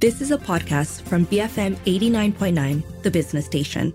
This 0.00 0.20
is 0.20 0.30
a 0.30 0.38
podcast 0.38 1.02
from 1.02 1.26
BFM 1.26 1.74
89.9, 1.78 3.02
the 3.02 3.10
business 3.10 3.46
station. 3.46 3.92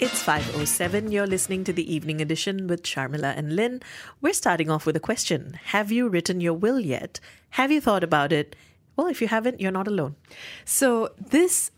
It's 0.00 0.24
5.07. 0.24 1.12
You're 1.12 1.26
listening 1.26 1.62
to 1.64 1.74
the 1.74 1.94
evening 1.94 2.22
edition 2.22 2.66
with 2.68 2.84
Sharmila 2.84 3.36
and 3.36 3.54
Lynn. 3.54 3.82
We're 4.22 4.32
starting 4.32 4.70
off 4.70 4.86
with 4.86 4.96
a 4.96 5.00
question 5.00 5.60
Have 5.64 5.92
you 5.92 6.08
written 6.08 6.40
your 6.40 6.54
will 6.54 6.80
yet? 6.80 7.20
Have 7.50 7.70
you 7.70 7.82
thought 7.82 8.02
about 8.02 8.32
it? 8.32 8.56
Well, 8.96 9.08
if 9.08 9.20
you 9.20 9.28
haven't, 9.28 9.60
you're 9.60 9.70
not 9.70 9.88
alone. 9.88 10.16
So 10.64 11.10
this 11.18 11.70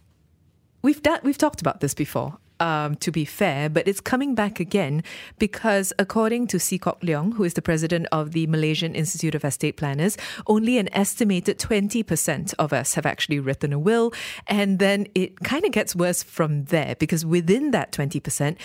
we've 0.82 1.02
done 1.02 1.18
we've 1.24 1.36
talked 1.36 1.60
about 1.60 1.80
this 1.80 1.94
before 1.94 2.38
um, 2.60 2.96
to 2.96 3.10
be 3.10 3.24
fair, 3.24 3.68
but 3.68 3.86
it's 3.86 4.00
coming 4.00 4.34
back 4.34 4.60
again 4.60 5.02
because, 5.38 5.92
according 5.98 6.46
to 6.48 6.58
See 6.58 6.78
Kok 6.78 7.00
Leong, 7.00 7.34
who 7.34 7.44
is 7.44 7.54
the 7.54 7.62
president 7.62 8.06
of 8.12 8.32
the 8.32 8.46
Malaysian 8.46 8.94
Institute 8.94 9.34
of 9.34 9.44
Estate 9.44 9.76
Planners, 9.76 10.16
only 10.46 10.78
an 10.78 10.88
estimated 10.92 11.58
20% 11.58 12.54
of 12.58 12.72
us 12.72 12.94
have 12.94 13.06
actually 13.06 13.40
written 13.40 13.72
a 13.72 13.78
will. 13.78 14.12
And 14.46 14.78
then 14.78 15.06
it 15.14 15.40
kind 15.40 15.64
of 15.64 15.72
gets 15.72 15.94
worse 15.94 16.22
from 16.22 16.64
there 16.64 16.96
because 16.96 17.24
within 17.24 17.70
that 17.72 17.92
20%, 17.92 18.56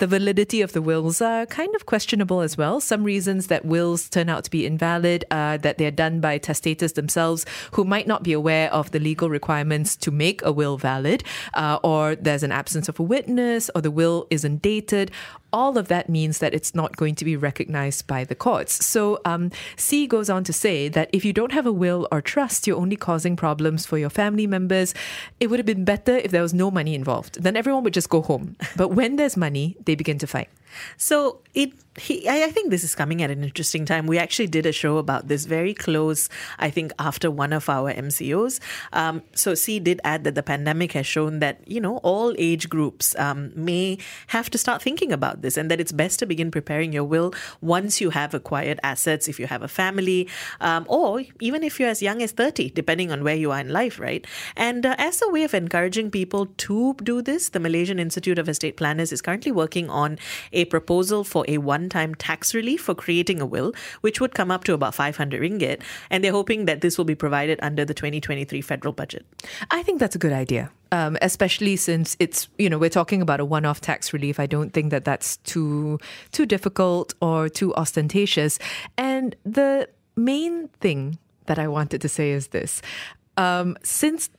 the 0.00 0.06
validity 0.06 0.62
of 0.62 0.72
the 0.72 0.80
wills 0.80 1.20
are 1.20 1.44
kind 1.44 1.74
of 1.76 1.84
questionable 1.84 2.40
as 2.40 2.56
well. 2.56 2.80
Some 2.80 3.04
reasons 3.04 3.48
that 3.48 3.66
wills 3.66 4.08
turn 4.08 4.30
out 4.30 4.44
to 4.44 4.50
be 4.50 4.64
invalid 4.64 5.26
are 5.30 5.58
that 5.58 5.76
they're 5.76 5.90
done 5.90 6.20
by 6.20 6.38
testators 6.38 6.94
themselves 6.94 7.44
who 7.72 7.84
might 7.84 8.06
not 8.06 8.22
be 8.22 8.32
aware 8.32 8.72
of 8.72 8.92
the 8.92 8.98
legal 8.98 9.28
requirements 9.28 9.96
to 9.96 10.10
make 10.10 10.40
a 10.42 10.52
will 10.52 10.78
valid, 10.78 11.22
uh, 11.52 11.78
or 11.84 12.16
there's 12.16 12.42
an 12.42 12.50
absence 12.50 12.88
of 12.88 12.98
a 12.98 13.02
witness, 13.02 13.70
or 13.74 13.82
the 13.82 13.90
will 13.90 14.26
isn't 14.30 14.62
dated, 14.62 15.10
all 15.52 15.78
of 15.78 15.88
that 15.88 16.08
means 16.08 16.38
that 16.38 16.54
it's 16.54 16.74
not 16.74 16.96
going 16.96 17.14
to 17.16 17.24
be 17.24 17.36
recognized 17.36 18.06
by 18.06 18.24
the 18.24 18.34
courts. 18.34 18.84
So 18.84 19.20
um, 19.24 19.50
See 19.76 20.06
goes 20.06 20.30
on 20.30 20.44
to 20.44 20.52
say 20.52 20.88
that 20.88 21.10
if 21.12 21.24
you 21.24 21.32
don't 21.32 21.52
have 21.52 21.66
a 21.66 21.72
will 21.72 22.08
or 22.12 22.20
trust, 22.20 22.66
you're 22.66 22.78
only 22.78 22.96
causing 22.96 23.36
problems 23.36 23.86
for 23.86 23.98
your 23.98 24.10
family 24.10 24.46
members. 24.46 24.94
It 25.38 25.48
would 25.48 25.58
have 25.58 25.66
been 25.66 25.84
better 25.84 26.16
if 26.16 26.30
there 26.30 26.42
was 26.42 26.54
no 26.54 26.70
money 26.70 26.94
involved. 26.94 27.42
Then 27.42 27.56
everyone 27.56 27.84
would 27.84 27.94
just 27.94 28.08
go 28.08 28.22
home. 28.22 28.56
But 28.76 28.88
when 28.88 29.16
there's 29.16 29.36
money, 29.36 29.76
they 29.90 29.96
begin 29.96 30.18
to 30.18 30.26
fight. 30.26 30.48
So 30.96 31.40
it 31.54 31.72
he, 31.98 32.28
I, 32.28 32.50
think 32.50 32.70
this 32.70 32.84
is 32.84 32.94
coming 32.94 33.22
at 33.22 33.30
an 33.30 33.42
interesting 33.42 33.84
time. 33.84 34.06
We 34.06 34.16
actually 34.16 34.46
did 34.46 34.64
a 34.64 34.72
show 34.72 34.98
about 34.98 35.28
this 35.28 35.44
very 35.44 35.74
close, 35.74 36.28
I 36.58 36.70
think, 36.70 36.92
after 36.98 37.30
one 37.30 37.52
of 37.52 37.68
our 37.68 37.92
MCOs. 37.92 38.60
Um, 38.92 39.22
so 39.34 39.54
See 39.54 39.80
did 39.80 40.00
add 40.04 40.24
that 40.24 40.34
the 40.34 40.42
pandemic 40.42 40.92
has 40.92 41.06
shown 41.06 41.40
that, 41.40 41.60
you 41.66 41.80
know, 41.80 41.98
all 41.98 42.34
age 42.38 42.68
groups 42.68 43.18
um, 43.18 43.52
may 43.56 43.98
have 44.28 44.48
to 44.50 44.58
start 44.58 44.80
thinking 44.82 45.12
about 45.12 45.42
this 45.42 45.56
and 45.56 45.70
that 45.70 45.80
it's 45.80 45.92
best 45.92 46.18
to 46.20 46.26
begin 46.26 46.50
preparing 46.50 46.92
your 46.92 47.04
will 47.04 47.34
once 47.60 48.00
you 48.00 48.10
have 48.10 48.34
acquired 48.34 48.78
assets, 48.82 49.28
if 49.28 49.40
you 49.40 49.46
have 49.46 49.62
a 49.62 49.68
family, 49.68 50.28
um, 50.60 50.86
or 50.88 51.22
even 51.40 51.62
if 51.62 51.80
you're 51.80 51.88
as 51.88 52.02
young 52.02 52.22
as 52.22 52.32
30, 52.32 52.70
depending 52.70 53.10
on 53.10 53.24
where 53.24 53.36
you 53.36 53.50
are 53.50 53.60
in 53.60 53.68
life, 53.68 53.98
right? 53.98 54.26
And 54.56 54.86
uh, 54.86 54.94
as 54.96 55.20
a 55.22 55.28
way 55.28 55.42
of 55.42 55.54
encouraging 55.54 56.10
people 56.10 56.46
to 56.46 56.94
do 57.02 57.20
this, 57.20 57.50
the 57.50 57.60
Malaysian 57.60 57.98
Institute 57.98 58.38
of 58.38 58.48
Estate 58.48 58.76
Planners 58.76 59.12
is 59.12 59.20
currently 59.20 59.52
working 59.52 59.90
on 59.90 60.18
a 60.52 60.59
proposal 60.64 61.24
for 61.24 61.44
a 61.48 61.58
one 61.58 61.88
time 61.88 62.14
tax 62.14 62.54
relief 62.54 62.82
for 62.82 62.94
creating 62.94 63.40
a 63.40 63.46
will, 63.46 63.72
which 64.00 64.20
would 64.20 64.34
come 64.34 64.50
up 64.50 64.64
to 64.64 64.74
about 64.74 64.94
500 64.94 65.40
ringgit. 65.40 65.82
And 66.10 66.22
they're 66.22 66.32
hoping 66.32 66.64
that 66.66 66.80
this 66.80 66.98
will 66.98 67.04
be 67.04 67.14
provided 67.14 67.58
under 67.62 67.84
the 67.84 67.94
2023 67.94 68.60
federal 68.60 68.92
budget. 68.92 69.26
I 69.70 69.82
think 69.82 70.00
that's 70.00 70.14
a 70.14 70.18
good 70.18 70.32
idea. 70.32 70.70
Um, 70.92 71.16
especially 71.22 71.76
since 71.76 72.16
it's 72.18 72.48
you 72.58 72.68
know 72.68 72.76
we're 72.76 72.90
talking 72.90 73.22
about 73.22 73.38
a 73.38 73.44
one-off 73.44 73.80
tax 73.80 74.12
relief. 74.12 74.40
I 74.40 74.46
don't 74.46 74.72
think 74.72 74.90
that 74.90 75.04
that's 75.04 75.36
too 75.38 76.00
too 76.32 76.46
difficult 76.46 77.14
or 77.22 77.48
too 77.48 77.72
ostentatious. 77.76 78.58
And 78.98 79.36
the 79.44 79.88
main 80.16 80.66
thing 80.80 81.18
that 81.46 81.60
I 81.60 81.68
wanted 81.68 82.00
to 82.00 82.08
say 82.08 82.32
is 82.32 82.48
this: 82.48 82.82
um, 83.36 83.76
since 83.84 84.30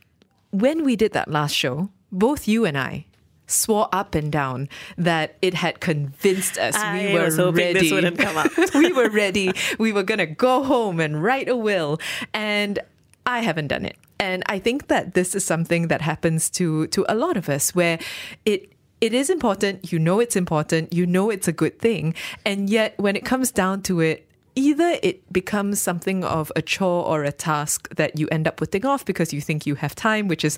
when 0.52 0.84
we 0.84 0.98
did 0.98 1.14
that 1.14 1.30
last 1.32 1.56
show, 1.56 1.90
both 2.12 2.48
you 2.48 2.66
and 2.66 2.78
I 2.78 3.06
swore 3.52 3.90
up 3.92 4.16
and 4.16 4.32
down 4.32 4.70
that 4.98 5.38
it 5.42 5.54
had 5.54 5.80
convinced 5.80 6.58
us 6.58 6.76
I 6.76 7.08
we 7.08 7.14
were 7.14 7.52
ready. 7.52 7.80
this 7.80 7.92
wouldn't 7.92 8.18
come 8.18 8.38
up. 8.38 8.52
we 8.76 8.92
were 8.94 9.10
ready. 9.10 9.52
We 9.78 9.92
were 9.92 10.04
going 10.04 10.20
to 10.20 10.26
go 10.26 10.64
home 10.64 11.00
and 11.00 11.22
write 11.24 11.50
a 11.50 11.56
will. 11.56 12.00
And 12.34 12.80
I 13.26 13.40
haven't 13.40 13.68
done 13.68 13.86
it. 13.86 13.98
And 14.20 14.44
I 14.46 14.60
think 14.60 14.88
that 14.88 15.14
this 15.14 15.34
is 15.34 15.44
something 15.44 15.88
that 15.88 16.02
happens 16.02 16.50
to 16.52 16.88
to 16.88 17.06
a 17.10 17.16
lot 17.16 17.38
of 17.38 17.50
us 17.50 17.74
where 17.74 18.00
it 18.46 18.72
it 19.02 19.16
is 19.16 19.32
important, 19.32 19.92
you 19.92 19.98
know 19.98 20.20
it's 20.20 20.36
important, 20.36 20.94
you 20.94 21.08
know 21.08 21.32
it's 21.32 21.48
a 21.48 21.52
good 21.52 21.80
thing, 21.80 22.14
and 22.46 22.70
yet 22.70 22.94
when 22.98 23.16
it 23.16 23.26
comes 23.26 23.52
down 23.52 23.82
to 23.84 24.00
it, 24.00 24.28
either 24.56 25.00
it 25.02 25.32
becomes 25.34 25.82
something 25.82 26.24
of 26.24 26.52
a 26.56 26.62
chore 26.62 27.04
or 27.06 27.24
a 27.24 27.32
task 27.32 27.90
that 27.96 28.20
you 28.20 28.28
end 28.32 28.48
up 28.48 28.58
putting 28.58 28.86
off 28.86 29.06
because 29.06 29.34
you 29.34 29.42
think 29.42 29.66
you 29.66 29.74
have 29.76 29.96
time, 29.96 30.28
which 30.28 30.46
is 30.46 30.58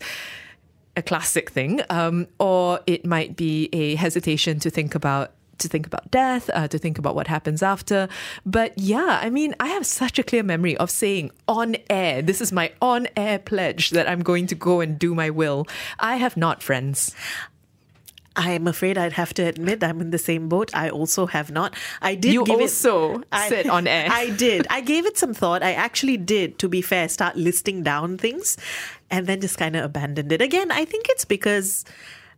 a 0.95 1.01
classic 1.01 1.49
thing, 1.49 1.81
um, 1.89 2.27
or 2.39 2.79
it 2.85 3.05
might 3.05 3.35
be 3.35 3.69
a 3.73 3.95
hesitation 3.95 4.59
to 4.59 4.69
think 4.69 4.95
about 4.95 5.33
to 5.59 5.67
think 5.67 5.85
about 5.85 6.09
death, 6.11 6.49
uh, 6.53 6.67
to 6.67 6.77
think 6.77 6.97
about 6.97 7.15
what 7.15 7.27
happens 7.27 7.61
after. 7.63 8.07
But 8.45 8.73
yeah, 8.77 9.19
I 9.21 9.29
mean, 9.29 9.55
I 9.59 9.67
have 9.69 9.85
such 9.85 10.19
a 10.19 10.23
clear 10.23 10.43
memory 10.43 10.75
of 10.77 10.89
saying 10.89 11.31
on 11.47 11.77
air, 11.89 12.21
this 12.21 12.41
is 12.41 12.51
my 12.51 12.71
on 12.81 13.07
air 13.15 13.39
pledge 13.39 13.91
that 13.91 14.09
I'm 14.09 14.21
going 14.21 14.47
to 14.47 14.55
go 14.55 14.81
and 14.81 14.97
do 14.97 15.13
my 15.15 15.29
will. 15.29 15.67
I 15.99 16.17
have 16.17 16.35
not, 16.35 16.63
friends. 16.63 17.15
I'm 18.35 18.67
afraid 18.67 18.97
I'd 18.97 19.13
have 19.13 19.33
to 19.35 19.43
admit 19.43 19.83
I'm 19.83 20.01
in 20.01 20.09
the 20.09 20.17
same 20.17 20.49
boat. 20.49 20.71
I 20.73 20.89
also 20.89 21.27
have 21.27 21.51
not. 21.51 21.75
I 22.01 22.15
did. 22.15 22.33
You 22.33 22.45
give 22.45 22.59
also 22.59 23.19
it, 23.19 23.27
I, 23.31 23.49
said 23.49 23.67
on 23.67 23.87
air. 23.87 24.07
I 24.11 24.31
did. 24.31 24.65
I 24.69 24.81
gave 24.81 25.05
it 25.05 25.17
some 25.17 25.33
thought. 25.33 25.63
I 25.63 25.73
actually 25.73 26.17
did. 26.17 26.57
To 26.59 26.67
be 26.67 26.81
fair, 26.81 27.09
start 27.09 27.35
listing 27.35 27.83
down 27.83 28.17
things, 28.17 28.57
and 29.11 29.27
then 29.27 29.41
just 29.41 29.57
kind 29.57 29.75
of 29.75 29.83
abandoned 29.83 30.31
it. 30.31 30.41
Again, 30.41 30.71
I 30.71 30.85
think 30.85 31.07
it's 31.09 31.25
because. 31.25 31.85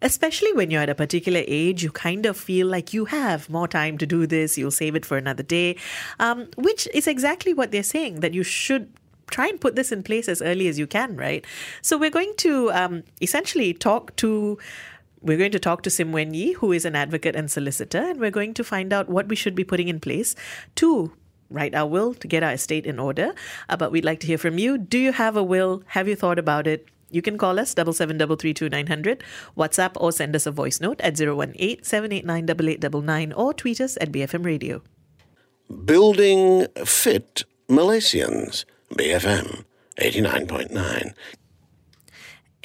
Especially 0.01 0.51
when 0.51 0.69
you're 0.69 0.81
at 0.81 0.89
a 0.89 0.93
particular 0.93 1.41
age, 1.47 1.81
you 1.81 1.89
kind 1.89 2.25
of 2.25 2.35
feel 2.35 2.67
like 2.67 2.93
you 2.93 3.05
have 3.05 3.49
more 3.49 3.67
time 3.67 3.97
to 3.97 4.05
do 4.05 4.27
this. 4.27 4.57
You'll 4.57 4.69
save 4.69 4.93
it 4.93 5.05
for 5.05 5.17
another 5.17 5.41
day, 5.41 5.77
um, 6.19 6.49
which 6.57 6.85
is 6.93 7.07
exactly 7.07 7.53
what 7.53 7.71
they're 7.71 7.81
saying 7.81 8.19
that 8.19 8.33
you 8.33 8.43
should 8.43 8.91
try 9.27 9.47
and 9.47 9.59
put 9.59 9.75
this 9.75 9.93
in 9.93 10.03
place 10.03 10.27
as 10.27 10.41
early 10.41 10.67
as 10.67 10.77
you 10.77 10.85
can, 10.85 11.15
right? 11.15 11.45
So 11.81 11.97
we're 11.97 12.11
going 12.11 12.33
to 12.37 12.71
um, 12.73 13.03
essentially 13.21 13.73
talk 13.73 14.15
to 14.17 14.57
we're 15.21 15.37
going 15.37 15.51
to 15.51 15.59
talk 15.59 15.81
to 15.83 15.89
Sim 15.89 16.11
Wen 16.11 16.33
Yi, 16.33 16.53
who 16.53 16.71
is 16.71 16.85
an 16.85 16.95
advocate 16.95 17.35
and 17.35 17.49
solicitor, 17.49 17.99
and 17.99 18.19
we're 18.19 18.31
going 18.31 18.53
to 18.53 18.63
find 18.63 18.93
out 18.93 19.09
what 19.09 19.27
we 19.27 19.35
should 19.35 19.55
be 19.55 19.63
putting 19.63 19.87
in 19.87 19.99
place 19.99 20.35
to 20.75 21.11
write 21.49 21.75
our 21.75 21.87
will, 21.87 22.13
to 22.15 22.27
get 22.27 22.43
our 22.43 22.53
estate 22.53 22.85
in 22.85 22.99
order. 22.99 23.33
Uh, 23.69 23.77
but 23.77 23.91
we'd 23.91 24.05
like 24.05 24.19
to 24.19 24.27
hear 24.27 24.37
from 24.37 24.59
you. 24.59 24.77
Do 24.77 24.97
you 24.97 25.11
have 25.11 25.37
a 25.37 25.43
will? 25.43 25.83
Have 25.87 26.07
you 26.07 26.15
thought 26.15 26.39
about 26.39 26.67
it? 26.67 26.87
You 27.11 27.21
can 27.21 27.37
call 27.37 27.59
us 27.59 27.73
double 27.73 27.93
seven 27.93 28.17
double 28.17 28.35
three 28.35 28.53
two 28.53 28.69
nine 28.69 28.87
hundred, 28.87 29.23
WhatsApp 29.57 29.91
or 29.95 30.11
send 30.11 30.35
us 30.35 30.45
a 30.45 30.51
voice 30.51 30.81
note 30.81 30.99
at 31.01 31.13
018-789-8899 31.13 33.33
or 33.37 33.53
tweet 33.53 33.79
us 33.79 33.97
at 34.01 34.11
BFM 34.11 34.45
Radio. 34.45 34.81
Building 35.85 36.67
Fit 36.83 37.43
Malaysians. 37.69 38.65
BFM 38.93 39.63
89.9. 39.99 41.13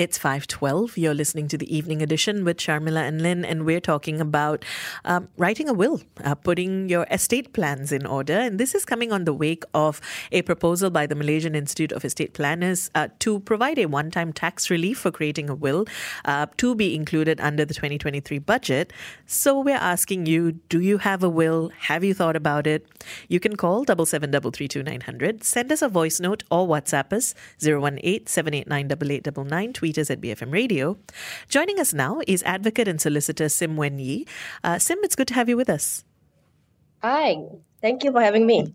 It's 0.00 0.16
512. 0.16 0.96
You're 0.96 1.12
listening 1.12 1.46
to 1.48 1.58
the 1.58 1.76
evening 1.76 2.00
edition 2.00 2.42
with 2.42 2.56
Sharmila 2.56 3.06
and 3.06 3.20
Lynn, 3.20 3.44
and 3.44 3.66
we're 3.66 3.82
talking 3.82 4.18
about 4.18 4.64
um, 5.04 5.28
writing 5.36 5.68
a 5.68 5.74
will, 5.74 6.00
uh, 6.24 6.34
putting 6.34 6.88
your 6.88 7.06
estate 7.10 7.52
plans 7.52 7.92
in 7.92 8.06
order. 8.06 8.32
And 8.32 8.58
this 8.58 8.74
is 8.74 8.86
coming 8.86 9.12
on 9.12 9.26
the 9.26 9.34
wake 9.34 9.62
of 9.74 10.00
a 10.32 10.40
proposal 10.40 10.88
by 10.88 11.06
the 11.06 11.14
Malaysian 11.14 11.54
Institute 11.54 11.92
of 11.92 12.02
Estate 12.02 12.32
Planners 12.32 12.90
uh, 12.94 13.08
to 13.18 13.40
provide 13.40 13.78
a 13.78 13.84
one 13.84 14.10
time 14.10 14.32
tax 14.32 14.70
relief 14.70 15.00
for 15.00 15.10
creating 15.10 15.50
a 15.50 15.54
will 15.54 15.84
uh, 16.24 16.46
to 16.56 16.74
be 16.74 16.94
included 16.94 17.38
under 17.38 17.66
the 17.66 17.74
2023 17.74 18.38
budget. 18.38 18.94
So 19.26 19.60
we're 19.60 19.76
asking 19.76 20.24
you 20.24 20.52
do 20.70 20.80
you 20.80 20.96
have 20.96 21.22
a 21.22 21.28
will? 21.28 21.72
Have 21.78 22.04
you 22.04 22.14
thought 22.14 22.36
about 22.36 22.66
it? 22.66 22.86
You 23.28 23.38
can 23.38 23.54
call 23.54 23.84
77332900, 23.84 25.44
send 25.44 25.70
us 25.70 25.82
a 25.82 25.90
voice 25.90 26.18
note 26.20 26.42
or 26.50 26.66
WhatsApp 26.66 27.12
us 27.12 27.34
018 27.62 28.26
789 28.26 28.86
8899, 28.86 29.89
tweet 29.90 29.98
us 29.98 30.10
at 30.10 30.20
BFM 30.20 30.52
Radio. 30.52 30.96
Joining 31.48 31.80
us 31.80 31.92
now 31.92 32.20
is 32.28 32.44
advocate 32.44 32.86
and 32.86 33.00
solicitor 33.00 33.48
Sim 33.48 33.76
Wen 33.76 33.98
Yi. 33.98 34.24
Uh, 34.62 34.78
Sim, 34.78 34.98
it's 35.02 35.16
good 35.16 35.26
to 35.28 35.34
have 35.34 35.48
you 35.48 35.56
with 35.56 35.68
us. 35.68 36.04
Hi, 37.02 37.36
thank 37.82 38.04
you 38.04 38.12
for 38.12 38.20
having 38.20 38.46
me. 38.46 38.72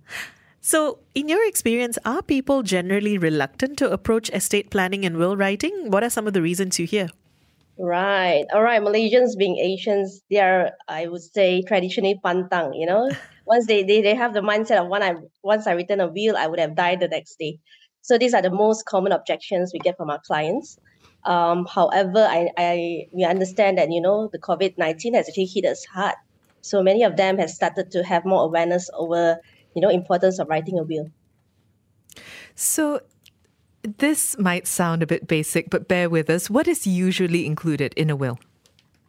So, 0.60 1.00
in 1.14 1.30
your 1.30 1.48
experience, 1.48 1.98
are 2.04 2.22
people 2.22 2.64
generally 2.64 3.18
reluctant 3.18 3.78
to 3.78 3.92
approach 3.92 4.30
estate 4.32 4.72
planning 4.72 5.06
and 5.06 5.16
will 5.16 5.38
writing? 5.38 5.90
What 5.90 6.04
are 6.04 6.10
some 6.10 6.28
of 6.28 6.34
the 6.34 6.42
reasons 6.42 6.80
you 6.80 6.86
hear? 6.86 7.08
Right. 7.78 8.44
All 8.54 8.64
right. 8.64 8.82
Malaysians 8.82 9.38
being 9.38 9.58
Asians, 9.58 10.22
they 10.30 10.40
are, 10.40 10.72
I 10.90 11.08
would 11.08 11.22
say, 11.22 11.62
traditionally 11.62 12.20
pantang, 12.26 12.74
you 12.74 12.88
know. 12.88 13.10
once 13.46 13.68
they, 13.68 13.84
they, 13.84 14.02
they 14.02 14.16
have 14.16 14.34
the 14.34 14.42
mindset 14.42 14.82
of 14.82 14.88
when 14.90 15.04
I 15.04 15.16
once 15.44 15.68
I 15.68 15.74
return 15.74 16.02
a 16.02 16.08
will, 16.08 16.36
I 16.36 16.48
would 16.48 16.60
have 16.60 16.76
died 16.76 17.00
the 17.00 17.08
next 17.08 17.38
day. 17.38 17.60
So 18.02 18.18
these 18.20 18.34
are 18.36 18.42
the 18.42 18.52
most 18.52 18.86
common 18.86 19.12
objections 19.12 19.72
we 19.74 19.80
get 19.80 19.98
from 19.98 20.12
our 20.12 20.22
clients. 20.26 20.78
Um, 21.26 21.66
however, 21.66 22.26
I, 22.30 22.50
I 22.58 23.08
we 23.12 23.24
understand 23.24 23.78
that 23.78 23.92
you 23.92 24.02
know 24.02 24.30
the 24.32 24.40
COVID 24.40 24.78
nineteen 24.78 25.14
has 25.16 25.28
actually 25.28 25.46
hit 25.46 25.66
us 25.66 25.86
hard. 25.86 26.16
So 26.62 26.82
many 26.82 27.04
of 27.04 27.16
them 27.16 27.38
have 27.38 27.50
started 27.50 27.92
to 27.92 28.04
have 28.04 28.26
more 28.26 28.44
awareness 28.44 28.90
over, 28.94 29.40
you 29.76 29.82
know, 29.82 29.90
importance 29.90 30.40
of 30.40 30.50
writing 30.50 30.80
a 30.80 30.84
will. 30.84 31.12
So 32.56 33.02
this 33.86 34.36
might 34.40 34.66
sound 34.66 35.04
a 35.04 35.06
bit 35.06 35.28
basic, 35.28 35.70
but 35.70 35.88
bear 35.88 36.10
with 36.10 36.28
us. 36.28 36.50
What 36.50 36.68
is 36.68 36.88
usually 36.88 37.46
included 37.46 37.94
in 37.94 38.10
a 38.10 38.16
will? 38.16 38.40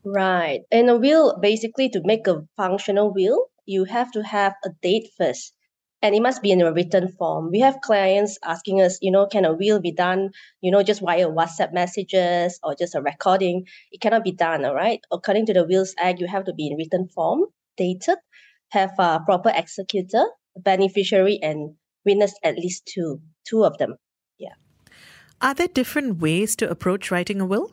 Right. 0.04 0.64
In 0.70 0.90
a 0.90 0.96
will, 0.96 1.38
basically, 1.40 1.88
to 1.90 2.02
make 2.04 2.26
a 2.26 2.44
functional 2.58 3.10
will, 3.10 3.48
you 3.64 3.84
have 3.84 4.12
to 4.12 4.22
have 4.22 4.52
a 4.62 4.70
date 4.82 5.08
first. 5.16 5.55
And 6.02 6.14
it 6.14 6.20
must 6.20 6.42
be 6.42 6.50
in 6.52 6.60
a 6.60 6.72
written 6.72 7.08
form. 7.08 7.50
We 7.50 7.60
have 7.60 7.80
clients 7.80 8.38
asking 8.44 8.82
us, 8.82 8.98
you 9.00 9.10
know, 9.10 9.26
can 9.26 9.44
a 9.44 9.54
will 9.54 9.80
be 9.80 9.92
done, 9.92 10.30
you 10.60 10.70
know, 10.70 10.82
just 10.82 11.00
via 11.00 11.28
WhatsApp 11.28 11.72
messages 11.72 12.60
or 12.62 12.74
just 12.74 12.94
a 12.94 13.00
recording? 13.00 13.66
It 13.90 14.00
cannot 14.00 14.22
be 14.22 14.32
done, 14.32 14.64
all 14.64 14.74
right? 14.74 15.00
According 15.10 15.46
to 15.46 15.54
the 15.54 15.64
Wills 15.64 15.94
Act, 15.98 16.20
you 16.20 16.26
have 16.26 16.44
to 16.44 16.52
be 16.52 16.68
in 16.68 16.76
written 16.76 17.08
form, 17.08 17.46
dated, 17.76 18.18
have 18.70 18.92
a 18.98 19.20
proper 19.24 19.50
executor, 19.54 20.24
beneficiary, 20.56 21.38
and 21.42 21.74
witness 22.04 22.34
at 22.44 22.56
least 22.56 22.86
two, 22.86 23.20
two 23.44 23.64
of 23.64 23.78
them. 23.78 23.96
Yeah. 24.38 24.54
Are 25.40 25.54
there 25.54 25.68
different 25.68 26.20
ways 26.20 26.56
to 26.56 26.70
approach 26.70 27.10
writing 27.10 27.40
a 27.40 27.46
will? 27.46 27.72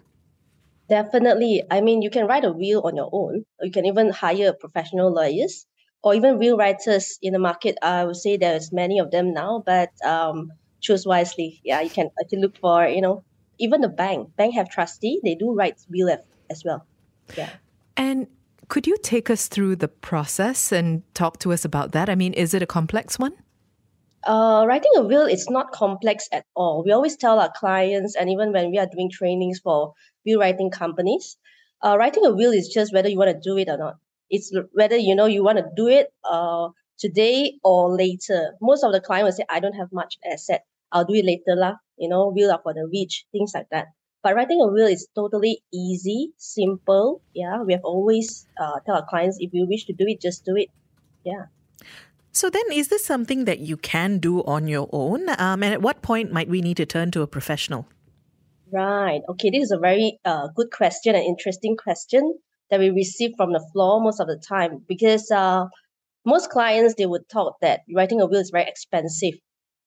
Definitely. 0.89 1.63
I 1.71 1.81
mean, 1.81 2.01
you 2.01 2.09
can 2.09 2.27
write 2.27 2.45
a 2.45 2.51
will 2.51 2.81
on 2.81 2.95
your 2.95 3.09
own. 3.11 3.45
You 3.61 3.71
can 3.71 3.85
even 3.85 4.09
hire 4.11 4.53
professional 4.53 5.13
lawyers 5.13 5.65
or 6.03 6.13
even 6.13 6.37
will 6.37 6.57
writers 6.57 7.17
in 7.21 7.33
the 7.33 7.39
market. 7.39 7.77
I 7.81 8.05
would 8.05 8.17
say 8.17 8.37
there's 8.37 8.71
many 8.71 8.99
of 8.99 9.11
them 9.11 9.33
now, 9.33 9.63
but 9.65 9.89
um, 10.05 10.51
choose 10.81 11.05
wisely. 11.05 11.61
Yeah, 11.63 11.81
you 11.81 11.89
can 11.89 12.09
actually 12.21 12.41
look 12.41 12.57
for, 12.57 12.85
you 12.85 13.01
know, 13.01 13.23
even 13.57 13.81
the 13.81 13.89
bank. 13.89 14.35
Bank 14.35 14.53
have 14.55 14.69
trustee. 14.69 15.19
They 15.23 15.35
do 15.35 15.53
write 15.53 15.79
will 15.89 16.09
as 16.49 16.63
well. 16.65 16.85
Yeah. 17.37 17.49
And 17.95 18.27
could 18.67 18.85
you 18.85 18.97
take 19.01 19.29
us 19.29 19.47
through 19.47 19.77
the 19.77 19.87
process 19.87 20.71
and 20.71 21.03
talk 21.13 21.39
to 21.39 21.53
us 21.53 21.63
about 21.63 21.93
that? 21.93 22.09
I 22.09 22.15
mean, 22.15 22.33
is 22.33 22.53
it 22.53 22.61
a 22.61 22.65
complex 22.65 23.17
one? 23.17 23.33
Uh, 24.25 24.63
writing 24.67 24.91
a 24.95 25.01
will 25.01 25.25
is 25.25 25.49
not 25.49 25.71
complex 25.71 26.29
at 26.31 26.45
all. 26.55 26.83
We 26.83 26.91
always 26.91 27.17
tell 27.17 27.39
our 27.39 27.51
clients, 27.51 28.15
and 28.15 28.29
even 28.29 28.53
when 28.53 28.71
we 28.71 28.77
are 28.77 28.87
doing 28.87 29.09
trainings 29.09 29.59
for 29.59 29.93
will 30.25 30.39
writing 30.39 30.71
companies, 30.71 31.37
uh, 31.83 31.97
writing 31.97 32.25
a 32.25 32.31
will 32.31 32.51
is 32.51 32.69
just 32.69 32.93
whether 32.93 33.09
you 33.09 33.17
want 33.17 33.31
to 33.31 33.39
do 33.39 33.57
it 33.57 33.67
or 33.67 33.77
not. 33.77 33.97
It's 34.29 34.51
whether 34.73 34.97
you 34.97 35.15
know 35.15 35.25
you 35.25 35.43
want 35.43 35.57
to 35.57 35.65
do 35.75 35.87
it 35.87 36.13
uh, 36.23 36.69
today 36.97 37.59
or 37.63 37.95
later. 37.95 38.55
Most 38.61 38.83
of 38.83 38.91
the 38.91 39.01
clients 39.01 39.25
will 39.25 39.37
say, 39.43 39.45
"I 39.49 39.59
don't 39.59 39.75
have 39.75 39.91
much 39.91 40.17
asset. 40.25 40.65
I'll 40.91 41.05
do 41.05 41.13
it 41.15 41.25
later 41.25 41.55
lah." 41.55 41.75
You 41.97 42.09
know, 42.09 42.31
will 42.33 42.51
are 42.51 42.61
for 42.61 42.73
the 42.73 42.89
rich, 42.91 43.25
things 43.31 43.51
like 43.53 43.67
that. 43.71 43.87
But 44.23 44.35
writing 44.35 44.61
a 44.61 44.67
will 44.67 44.87
is 44.87 45.07
totally 45.13 45.63
easy, 45.73 46.31
simple. 46.37 47.21
Yeah, 47.35 47.61
we 47.61 47.73
have 47.73 47.83
always 47.83 48.47
uh, 48.59 48.79
tell 48.85 48.95
our 48.95 49.05
clients 49.05 49.37
if 49.39 49.53
you 49.53 49.67
wish 49.67 49.85
to 49.85 49.93
do 49.93 50.05
it, 50.07 50.21
just 50.21 50.45
do 50.45 50.55
it. 50.55 50.69
Yeah. 51.25 51.51
So 52.31 52.49
then, 52.49 52.63
is 52.73 52.87
this 52.87 53.05
something 53.05 53.45
that 53.45 53.59
you 53.59 53.77
can 53.77 54.17
do 54.17 54.43
on 54.45 54.67
your 54.67 54.89
own? 54.91 55.29
Um, 55.37 55.61
and 55.61 55.73
at 55.73 55.81
what 55.83 56.01
point 56.01 56.31
might 56.31 56.49
we 56.49 56.61
need 56.61 56.77
to 56.77 56.85
turn 56.85 57.11
to 57.11 57.21
a 57.21 57.27
professional? 57.27 57.85
Right. 58.71 59.21
Okay, 59.29 59.51
this 59.51 59.63
is 59.63 59.71
a 59.71 59.77
very 59.77 60.19
uh, 60.25 60.47
good 60.55 60.71
question, 60.71 61.13
an 61.13 61.21
interesting 61.21 61.77
question 61.77 62.33
that 62.73 62.79
we 62.79 62.89
receive 62.89 63.31
from 63.37 63.53
the 63.53 63.63
floor 63.71 64.01
most 64.01 64.19
of 64.19 64.27
the 64.27 64.37
time 64.37 64.83
because 64.87 65.29
uh, 65.31 65.65
most 66.25 66.49
clients 66.49 66.95
they 66.95 67.05
would 67.05 67.29
talk 67.29 67.57
that 67.61 67.81
writing 67.95 68.19
a 68.19 68.25
will 68.25 68.41
is 68.41 68.49
very 68.49 68.67
expensive 68.67 69.35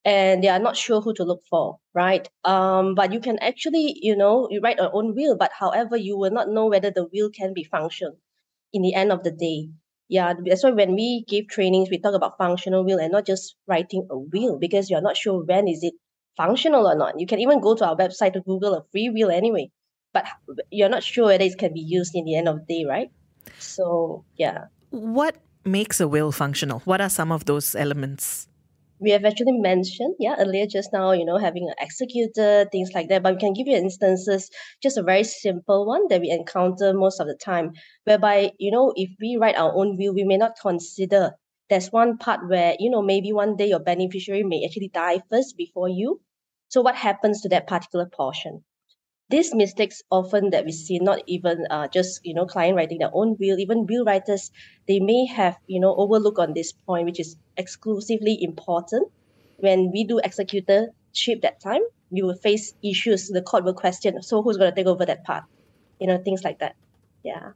and 0.04 0.44
they 0.44 0.48
are 0.48 0.60
not 0.60 0.76
sure 0.76 1.00
who 1.00 1.12
to 1.14 1.24
look 1.24 1.42
for 1.50 1.78
right? 1.94 2.28
Um, 2.44 2.94
but 2.94 3.12
you 3.12 3.20
can 3.20 3.38
actually 3.40 3.96
you 4.00 4.16
know 4.16 4.48
you 4.50 4.60
write 4.62 4.78
your 4.78 4.94
own 4.94 5.16
will 5.16 5.36
but 5.36 5.50
however 5.58 5.96
you 5.96 6.16
will 6.16 6.30
not 6.30 6.48
know 6.48 6.66
whether 6.66 6.92
the 6.92 7.08
will 7.12 7.30
can 7.30 7.54
be 7.54 7.64
functional 7.64 8.16
in 8.72 8.82
the 8.82 8.94
end 8.94 9.12
of 9.12 9.24
the 9.24 9.32
day. 9.32 9.70
Yeah, 10.08 10.34
that's 10.44 10.62
why 10.62 10.70
when 10.70 10.94
we 10.94 11.24
give 11.28 11.48
trainings, 11.48 11.90
we 11.90 11.98
talk 11.98 12.14
about 12.14 12.38
functional 12.38 12.84
will 12.84 12.98
and 13.00 13.10
not 13.10 13.26
just 13.26 13.56
writing 13.66 14.06
a 14.10 14.18
will 14.18 14.58
because 14.58 14.88
you're 14.88 15.00
not 15.02 15.16
sure 15.16 15.44
when 15.44 15.66
is 15.66 15.82
it 15.82 15.94
functional 16.36 16.86
or 16.86 16.96
not. 16.96 17.18
You 17.18 17.26
can 17.26 17.40
even 17.40 17.60
go 17.60 17.74
to 17.74 17.86
our 17.86 17.96
website 17.96 18.34
to 18.34 18.40
Google 18.40 18.74
a 18.74 18.84
free 18.92 19.10
will 19.10 19.30
anyway, 19.30 19.70
but 20.16 20.24
you're 20.70 20.88
not 20.96 21.02
sure 21.02 21.26
whether 21.26 21.44
it 21.44 21.58
can 21.58 21.74
be 21.74 21.84
used 21.98 22.14
in 22.14 22.24
the 22.24 22.36
end 22.36 22.48
of 22.48 22.56
the 22.60 22.66
day, 22.74 22.82
right? 22.88 23.10
So 23.58 24.24
yeah. 24.36 24.72
What 24.90 25.36
makes 25.64 26.00
a 26.00 26.08
will 26.08 26.32
functional? 26.32 26.80
What 26.90 27.00
are 27.00 27.10
some 27.10 27.30
of 27.32 27.44
those 27.44 27.74
elements? 27.74 28.48
we 28.98 29.10
have 29.10 29.24
actually 29.24 29.58
mentioned, 29.58 30.14
yeah, 30.18 30.36
earlier 30.38 30.66
just 30.66 30.92
now, 30.92 31.12
you 31.12 31.24
know, 31.24 31.36
having 31.36 31.68
an 31.68 31.74
executor, 31.78 32.66
things 32.72 32.90
like 32.94 33.08
that. 33.08 33.22
But 33.22 33.34
we 33.34 33.40
can 33.40 33.52
give 33.52 33.66
you 33.66 33.76
instances, 33.76 34.50
just 34.82 34.96
a 34.96 35.02
very 35.02 35.24
simple 35.24 35.86
one 35.86 36.08
that 36.08 36.20
we 36.20 36.30
encounter 36.30 36.94
most 36.94 37.20
of 37.20 37.26
the 37.26 37.34
time, 37.36 37.72
whereby, 38.04 38.52
you 38.58 38.70
know, 38.70 38.92
if 38.96 39.10
we 39.20 39.36
write 39.36 39.56
our 39.56 39.72
own 39.74 39.96
will, 39.98 40.14
we 40.14 40.24
may 40.24 40.36
not 40.36 40.52
consider 40.60 41.32
there's 41.68 41.92
one 41.92 42.16
part 42.16 42.48
where, 42.48 42.76
you 42.78 42.90
know, 42.90 43.02
maybe 43.02 43.32
one 43.32 43.56
day 43.56 43.68
your 43.68 43.80
beneficiary 43.80 44.44
may 44.44 44.64
actually 44.64 44.88
die 44.88 45.20
first 45.30 45.56
before 45.56 45.88
you. 45.88 46.20
So 46.68 46.80
what 46.80 46.96
happens 46.96 47.42
to 47.42 47.48
that 47.50 47.66
particular 47.66 48.06
portion? 48.06 48.64
These 49.28 49.54
mistakes 49.54 50.02
often 50.10 50.50
that 50.50 50.64
we 50.64 50.72
see 50.72 50.98
not 50.98 51.20
even 51.26 51.66
uh, 51.70 51.88
just 51.88 52.20
you 52.24 52.34
know 52.34 52.46
client 52.46 52.76
writing 52.76 52.98
their 52.98 53.10
own 53.12 53.36
will 53.40 53.58
even 53.58 53.86
will 53.86 54.04
writers 54.04 54.50
they 54.86 55.00
may 55.00 55.26
have 55.26 55.56
you 55.66 55.80
know 55.80 55.94
overlook 55.96 56.38
on 56.38 56.54
this 56.54 56.72
point 56.72 57.04
which 57.04 57.20
is 57.20 57.36
exclusively 57.56 58.38
important 58.40 59.08
when 59.58 59.90
we 59.92 60.04
do 60.04 60.20
executorship 60.24 61.42
that 61.42 61.60
time 61.60 61.80
we 62.10 62.22
will 62.22 62.36
face 62.36 62.74
issues 62.84 63.28
the 63.28 63.42
court 63.42 63.64
will 63.64 63.74
question 63.74 64.22
so 64.22 64.42
who's 64.42 64.56
going 64.56 64.70
to 64.70 64.76
take 64.76 64.86
over 64.86 65.04
that 65.04 65.24
part 65.24 65.44
you 65.98 66.06
know 66.06 66.18
things 66.18 66.44
like 66.44 66.58
that 66.60 66.76
yeah 67.24 67.50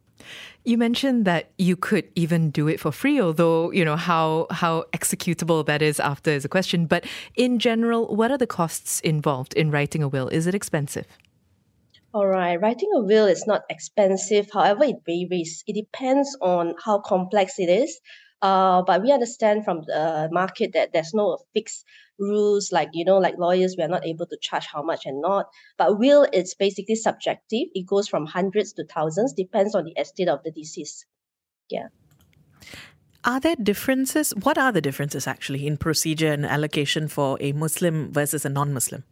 you 0.63 0.77
mentioned 0.77 1.25
that 1.25 1.51
you 1.57 1.75
could 1.75 2.07
even 2.13 2.51
do 2.51 2.67
it 2.67 2.79
for 2.79 2.91
free, 2.91 3.19
although 3.19 3.71
you 3.71 3.83
know 3.83 3.95
how 3.95 4.45
how 4.51 4.83
executable 4.93 5.65
that 5.65 5.81
is 5.81 5.99
after 5.99 6.29
is 6.29 6.45
a 6.45 6.49
question. 6.49 6.85
But 6.85 7.05
in 7.35 7.57
general, 7.57 8.15
what 8.15 8.29
are 8.29 8.37
the 8.37 8.45
costs 8.45 8.99
involved 8.99 9.55
in 9.55 9.71
writing 9.71 10.03
a 10.03 10.07
will? 10.07 10.27
Is 10.27 10.45
it 10.45 10.53
expensive? 10.53 11.07
All 12.13 12.27
right, 12.27 12.59
writing 12.59 12.89
a 12.93 13.01
will 13.01 13.25
is 13.25 13.47
not 13.47 13.61
expensive. 13.69 14.49
However, 14.51 14.83
it 14.83 14.97
varies. 15.05 15.63
It 15.65 15.73
depends 15.73 16.37
on 16.41 16.75
how 16.83 16.99
complex 16.99 17.57
it 17.57 17.69
is. 17.69 17.99
Uh, 18.41 18.81
but 18.81 19.01
we 19.03 19.11
understand 19.11 19.63
from 19.63 19.83
the 19.85 20.27
market 20.31 20.71
that 20.73 20.91
there's 20.93 21.13
no 21.13 21.37
fixed 21.53 21.85
rules 22.21 22.71
like 22.71 22.89
you 22.93 23.03
know 23.03 23.17
like 23.17 23.35
lawyers 23.37 23.75
we 23.77 23.83
are 23.83 23.87
not 23.87 24.05
able 24.05 24.25
to 24.25 24.37
charge 24.41 24.65
how 24.65 24.81
much 24.81 25.05
and 25.05 25.21
not 25.21 25.47
but 25.77 25.97
will 25.97 26.27
it's 26.31 26.53
basically 26.53 26.95
subjective 26.95 27.67
it 27.73 27.85
goes 27.85 28.07
from 28.07 28.25
hundreds 28.25 28.73
to 28.73 28.85
thousands 28.85 29.33
depends 29.33 29.73
on 29.73 29.85
the 29.85 29.99
estate 29.99 30.27
of 30.27 30.41
the 30.43 30.51
deceased 30.51 31.05
yeah 31.69 31.87
are 33.23 33.39
there 33.39 33.55
differences 33.55 34.33
what 34.43 34.57
are 34.57 34.71
the 34.71 34.81
differences 34.81 35.25
actually 35.25 35.65
in 35.65 35.77
procedure 35.77 36.31
and 36.31 36.45
allocation 36.45 37.07
for 37.07 37.37
a 37.41 37.51
muslim 37.53 38.11
versus 38.11 38.45
a 38.45 38.49
non-muslim 38.49 39.03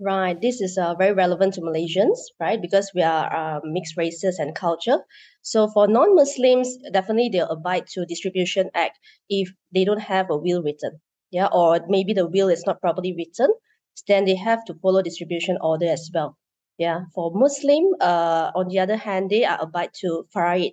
Right. 0.00 0.40
This 0.40 0.62
is 0.62 0.78
uh, 0.78 0.94
very 0.94 1.12
relevant 1.12 1.54
to 1.54 1.60
Malaysians, 1.60 2.16
right? 2.40 2.60
Because 2.60 2.90
we 2.94 3.02
are 3.02 3.28
uh, 3.28 3.60
mixed 3.64 3.98
races 3.98 4.38
and 4.38 4.54
culture. 4.54 4.96
So 5.42 5.68
for 5.68 5.86
non-Muslims, 5.88 6.78
definitely 6.90 7.28
they'll 7.28 7.52
abide 7.52 7.86
to 7.88 8.06
Distribution 8.06 8.70
Act 8.74 8.98
if 9.28 9.52
they 9.74 9.84
don't 9.84 10.00
have 10.00 10.30
a 10.30 10.38
will 10.38 10.62
written. 10.62 11.00
Yeah, 11.30 11.48
or 11.52 11.80
maybe 11.86 12.14
the 12.14 12.26
will 12.26 12.48
is 12.48 12.64
not 12.66 12.80
properly 12.80 13.14
written, 13.14 13.52
then 14.08 14.24
they 14.24 14.36
have 14.36 14.64
to 14.64 14.74
follow 14.80 15.02
distribution 15.02 15.58
order 15.60 15.86
as 15.86 16.10
well. 16.14 16.36
Yeah. 16.78 17.04
For 17.14 17.30
Muslim, 17.34 17.84
uh, 18.00 18.52
on 18.56 18.68
the 18.68 18.78
other 18.78 18.96
hand, 18.96 19.28
they 19.28 19.44
are 19.44 19.60
abide 19.60 19.92
to 20.00 20.26
faraid. 20.32 20.72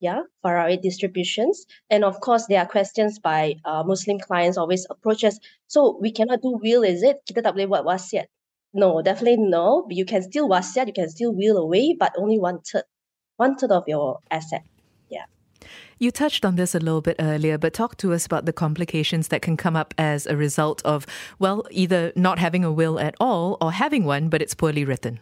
Yeah, 0.00 0.28
faraid 0.42 0.82
distributions. 0.82 1.64
And 1.88 2.04
of 2.04 2.20
course, 2.20 2.44
there 2.46 2.60
are 2.60 2.68
questions 2.68 3.18
by 3.18 3.56
uh, 3.64 3.82
Muslim 3.86 4.18
clients 4.20 4.58
always 4.58 4.86
approach 4.90 5.24
us. 5.24 5.40
So 5.66 5.96
we 5.98 6.12
cannot 6.12 6.42
do 6.42 6.60
will, 6.62 6.84
is 6.84 7.02
it? 7.02 7.24
Kita 7.24 7.40
tak 7.40 7.56
boleh 7.56 7.64
buat 7.64 7.88
wasiat. 7.88 8.28
No, 8.76 9.00
definitely 9.00 9.38
no. 9.38 9.86
You 9.88 10.04
can 10.04 10.22
still 10.22 10.50
wasiat, 10.50 10.86
you 10.86 10.92
can 10.92 11.08
still 11.08 11.34
will 11.34 11.56
away, 11.56 11.96
but 11.98 12.12
only 12.18 12.38
one 12.38 12.60
third, 12.60 12.84
one 13.38 13.56
third 13.56 13.70
of 13.70 13.84
your 13.86 14.20
asset. 14.30 14.64
Yeah. 15.08 15.24
You 15.98 16.10
touched 16.10 16.44
on 16.44 16.56
this 16.56 16.74
a 16.74 16.78
little 16.78 17.00
bit 17.00 17.16
earlier, 17.18 17.56
but 17.56 17.72
talk 17.72 17.96
to 17.96 18.12
us 18.12 18.26
about 18.26 18.44
the 18.44 18.52
complications 18.52 19.28
that 19.28 19.40
can 19.40 19.56
come 19.56 19.76
up 19.76 19.94
as 19.96 20.26
a 20.26 20.36
result 20.36 20.82
of, 20.84 21.06
well, 21.38 21.64
either 21.70 22.12
not 22.16 22.38
having 22.38 22.64
a 22.64 22.70
will 22.70 23.00
at 23.00 23.14
all 23.18 23.56
or 23.62 23.72
having 23.72 24.04
one, 24.04 24.28
but 24.28 24.42
it's 24.42 24.54
poorly 24.54 24.84
written. 24.84 25.20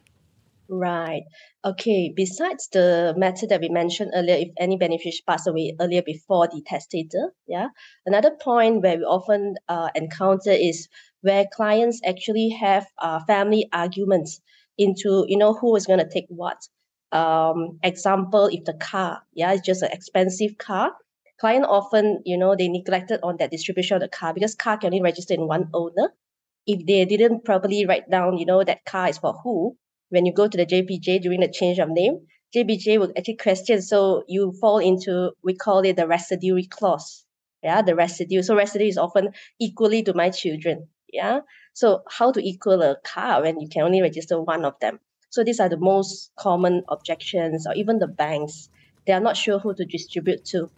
Right. 0.69 1.23
Okay. 1.65 2.13
Besides 2.17 2.69
the 2.73 3.15
matter 3.17 3.47
that 3.47 3.61
we 3.61 3.69
mentioned 3.69 4.11
earlier, 4.17 4.35
if 4.37 4.49
any 4.59 4.77
beneficiary 4.77 5.23
passed 5.29 5.47
away 5.47 5.77
earlier 5.81 6.03
before 6.03 6.49
the 6.49 6.61
testator, 6.67 7.33
yeah. 7.47 7.69
Another 8.05 8.33
point 8.43 8.83
where 8.83 8.97
we 8.97 9.05
often 9.05 9.55
uh, 9.69 9.91
encounter 9.95 10.51
is 10.51 10.89
where 11.25 11.47
clients 11.53 12.01
actually 12.05 12.51
have 12.51 12.87
uh, 12.99 13.19
family 13.27 13.67
arguments 13.73 14.41
into 14.77 15.25
you 15.27 15.39
know 15.39 15.55
who 15.55 15.75
is 15.77 15.87
going 15.87 15.99
to 15.99 16.09
take 16.09 16.27
what 16.29 16.61
um, 17.13 17.79
example 17.83 18.47
if 18.53 18.65
the 18.65 18.75
car 18.75 19.23
yeah 19.33 19.53
it's 19.53 19.67
just 19.67 19.83
an 19.83 19.91
expensive 19.91 20.59
car 20.59 20.93
client 21.41 21.65
often 21.69 22.21
you 22.25 22.37
know 22.37 22.55
they 22.55 22.69
neglected 22.69 23.21
on 23.23 23.37
that 23.39 23.51
distribution 23.51 23.97
of 23.97 24.03
the 24.03 24.09
car 24.09 24.35
because 24.35 24.55
car 24.55 24.77
can 24.77 24.89
only 24.89 25.03
register 25.03 25.35
in 25.35 25.49
one 25.49 25.69
owner 25.73 26.13
if 26.67 26.85
they 26.87 27.05
didn't 27.05 27.45
properly 27.45 27.87
write 27.87 28.11
down 28.11 28.37
you 28.37 28.47
know 28.47 28.63
that 28.63 28.85
car 28.85 29.09
is 29.09 29.19
for 29.19 29.33
who 29.43 29.77
when 30.11 30.27
you 30.27 30.33
go 30.33 30.47
to 30.47 30.59
the 30.59 30.67
jpj 30.67 31.23
during 31.23 31.41
the 31.41 31.49
change 31.49 31.79
of 31.79 31.89
name 31.89 32.19
JPJ 32.55 33.01
will 33.01 33.13
actually 33.17 33.37
question. 33.37 33.83
So 33.83 34.23
you 34.29 34.53
fall 34.61 34.79
into 34.79 35.33
we 35.43 35.55
call 35.55 35.81
it 35.81 35.97
the 35.97 36.07
residuary 36.07 36.67
clause. 36.67 37.25
Yeah, 37.63 37.83
the 37.83 37.97
residue. 37.97 38.43
So 38.43 38.55
residue 38.55 38.87
is 38.87 38.99
often 38.99 39.31
equally 39.59 40.03
to 40.05 40.15
my 40.15 40.31
children. 40.31 40.87
Yeah. 41.15 41.41
So 41.75 42.03
how 42.11 42.33
to 42.33 42.41
equal 42.41 42.83
a 42.83 42.97
car 43.05 43.43
when 43.43 43.61
you 43.61 43.69
can 43.69 43.83
only 43.83 44.03
register 44.03 44.41
one 44.41 44.65
of 44.65 44.75
them? 44.81 44.99
So 45.31 45.45
these 45.45 45.61
are 45.61 45.69
the 45.69 45.79
most 45.79 46.33
common 46.37 46.83
objections, 46.89 47.67
or 47.67 47.75
even 47.75 48.01
the 48.01 48.09
banks. 48.09 48.69
They 49.07 49.13
are 49.13 49.21
not 49.21 49.37
sure 49.37 49.61
who 49.61 49.75
to 49.75 49.85
distribute 49.85 50.45
to. 50.47 50.71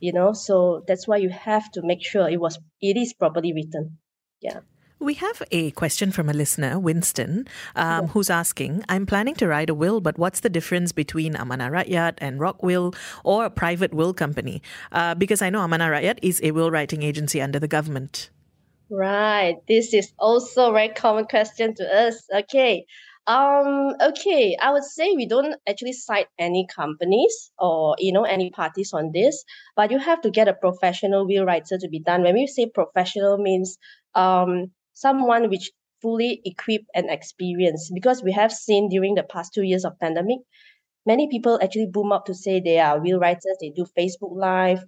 You 0.00 0.12
know, 0.12 0.32
so 0.32 0.84
that's 0.86 1.06
why 1.06 1.18
you 1.18 1.30
have 1.30 1.70
to 1.72 1.82
make 1.82 2.04
sure 2.04 2.28
it 2.28 2.40
was 2.40 2.58
it 2.82 2.96
is 2.96 3.12
properly 3.12 3.52
written. 3.52 3.98
Yeah. 4.40 4.60
We 4.98 5.14
have 5.14 5.42
a 5.50 5.70
question 5.72 6.12
from 6.12 6.28
a 6.28 6.32
listener, 6.32 6.78
Winston, 6.78 7.46
um, 7.76 8.08
who's 8.08 8.30
asking 8.30 8.84
I'm 8.88 9.06
planning 9.06 9.34
to 9.36 9.46
write 9.46 9.70
a 9.70 9.74
will, 9.74 10.00
but 10.00 10.18
what's 10.18 10.40
the 10.40 10.48
difference 10.48 10.92
between 10.92 11.34
Amanah 11.34 11.70
Raya 11.70 12.14
and 12.18 12.40
Rockwill 12.40 12.94
or 13.22 13.44
a 13.44 13.50
private 13.50 13.94
will 13.94 14.14
company? 14.14 14.62
Uh, 14.92 15.14
because 15.14 15.42
I 15.42 15.50
know 15.50 15.60
Amanah 15.60 15.90
Raya 15.90 16.18
is 16.22 16.40
a 16.42 16.50
will 16.50 16.70
writing 16.70 17.02
agency 17.02 17.40
under 17.40 17.58
the 17.58 17.68
government. 17.68 18.30
Right. 18.96 19.56
This 19.66 19.92
is 19.94 20.12
also 20.18 20.70
a 20.70 20.72
very 20.72 20.88
common 20.90 21.24
question 21.24 21.74
to 21.74 21.84
us. 22.06 22.26
Okay. 22.32 22.86
Um, 23.26 23.94
okay, 24.02 24.54
I 24.60 24.70
would 24.70 24.84
say 24.84 25.14
we 25.16 25.24
don't 25.26 25.56
actually 25.66 25.94
cite 25.94 26.26
any 26.38 26.66
companies 26.66 27.50
or 27.58 27.96
you 27.98 28.12
know 28.12 28.24
any 28.24 28.50
parties 28.50 28.92
on 28.92 29.12
this, 29.14 29.42
but 29.76 29.90
you 29.90 29.98
have 29.98 30.20
to 30.22 30.30
get 30.30 30.46
a 30.48 30.52
professional 30.52 31.26
will 31.26 31.46
writer 31.46 31.78
to 31.78 31.88
be 31.88 32.00
done. 32.00 32.22
When 32.22 32.34
we 32.34 32.46
say 32.46 32.66
professional 32.68 33.38
means 33.38 33.78
um 34.14 34.70
someone 34.92 35.48
which 35.48 35.70
fully 36.02 36.42
equipped 36.44 36.90
and 36.94 37.08
experienced 37.10 37.92
because 37.94 38.22
we 38.22 38.32
have 38.32 38.52
seen 38.52 38.90
during 38.90 39.14
the 39.14 39.22
past 39.22 39.54
two 39.54 39.62
years 39.62 39.86
of 39.86 39.98
pandemic 40.00 40.38
many 41.06 41.28
people 41.30 41.58
actually 41.62 41.86
boom 41.86 42.12
up 42.12 42.26
to 42.26 42.34
say 42.34 42.60
they 42.60 42.78
are 42.78 43.00
will 43.00 43.18
writers 43.20 43.56
they 43.60 43.70
do 43.70 43.86
facebook 43.98 44.36
live 44.36 44.84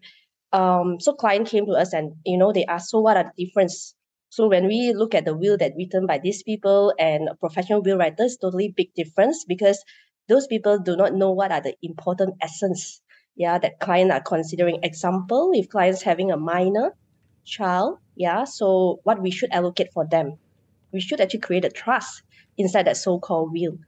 um, 0.53 1.01
so 1.01 1.15
client 1.15 1.49
came 1.49 1.67
to 1.67 1.73
us 1.73 1.95
and 1.95 2.15
you 2.27 2.39
know 2.39 2.53
they 2.53 2.67
asked 2.67 2.91
so 2.91 3.01
what 3.01 3.19
are 3.19 3.25
the 3.37 3.47
difference 3.47 3.96
so 4.37 4.47
when 4.49 4.67
we 4.67 4.93
look 4.93 5.15
at 5.15 5.25
the 5.25 5.35
will 5.35 5.57
that 5.57 5.73
written 5.79 6.07
by 6.07 6.19
these 6.19 6.43
people 6.43 6.93
and 6.99 7.31
professional 7.41 7.81
will 7.81 7.97
writers 7.97 8.37
totally 8.37 8.69
big 8.69 8.93
difference 8.93 9.47
because 9.49 9.83
those 10.29 10.47
people 10.47 10.79
do 10.79 10.95
not 10.95 11.15
know 11.15 11.33
what 11.33 11.51
are 11.51 11.63
the 11.63 11.75
important 11.83 12.35
essence 12.43 13.01
yeah 13.37 13.57
that 13.57 13.81
client 13.81 14.13
are 14.13 14.21
considering. 14.21 14.79
Example 14.83 15.53
if 15.55 15.71
clients 15.71 16.03
having 16.03 16.31
a 16.31 16.37
minor 16.37 16.95
child 17.47 17.97
yeah 18.15 18.45
so 18.45 19.01
what 19.05 19.23
we 19.23 19.31
should 19.31 19.51
allocate 19.53 19.91
for 19.95 20.07
them? 20.07 20.37
We 20.93 21.01
should 21.01 21.23
actually 21.23 21.41
create 21.41 21.65
a 21.65 21.71
trust 21.71 22.23
inside 22.59 22.89
that 22.89 22.99
so-called 22.99 23.53
will. 23.55 23.79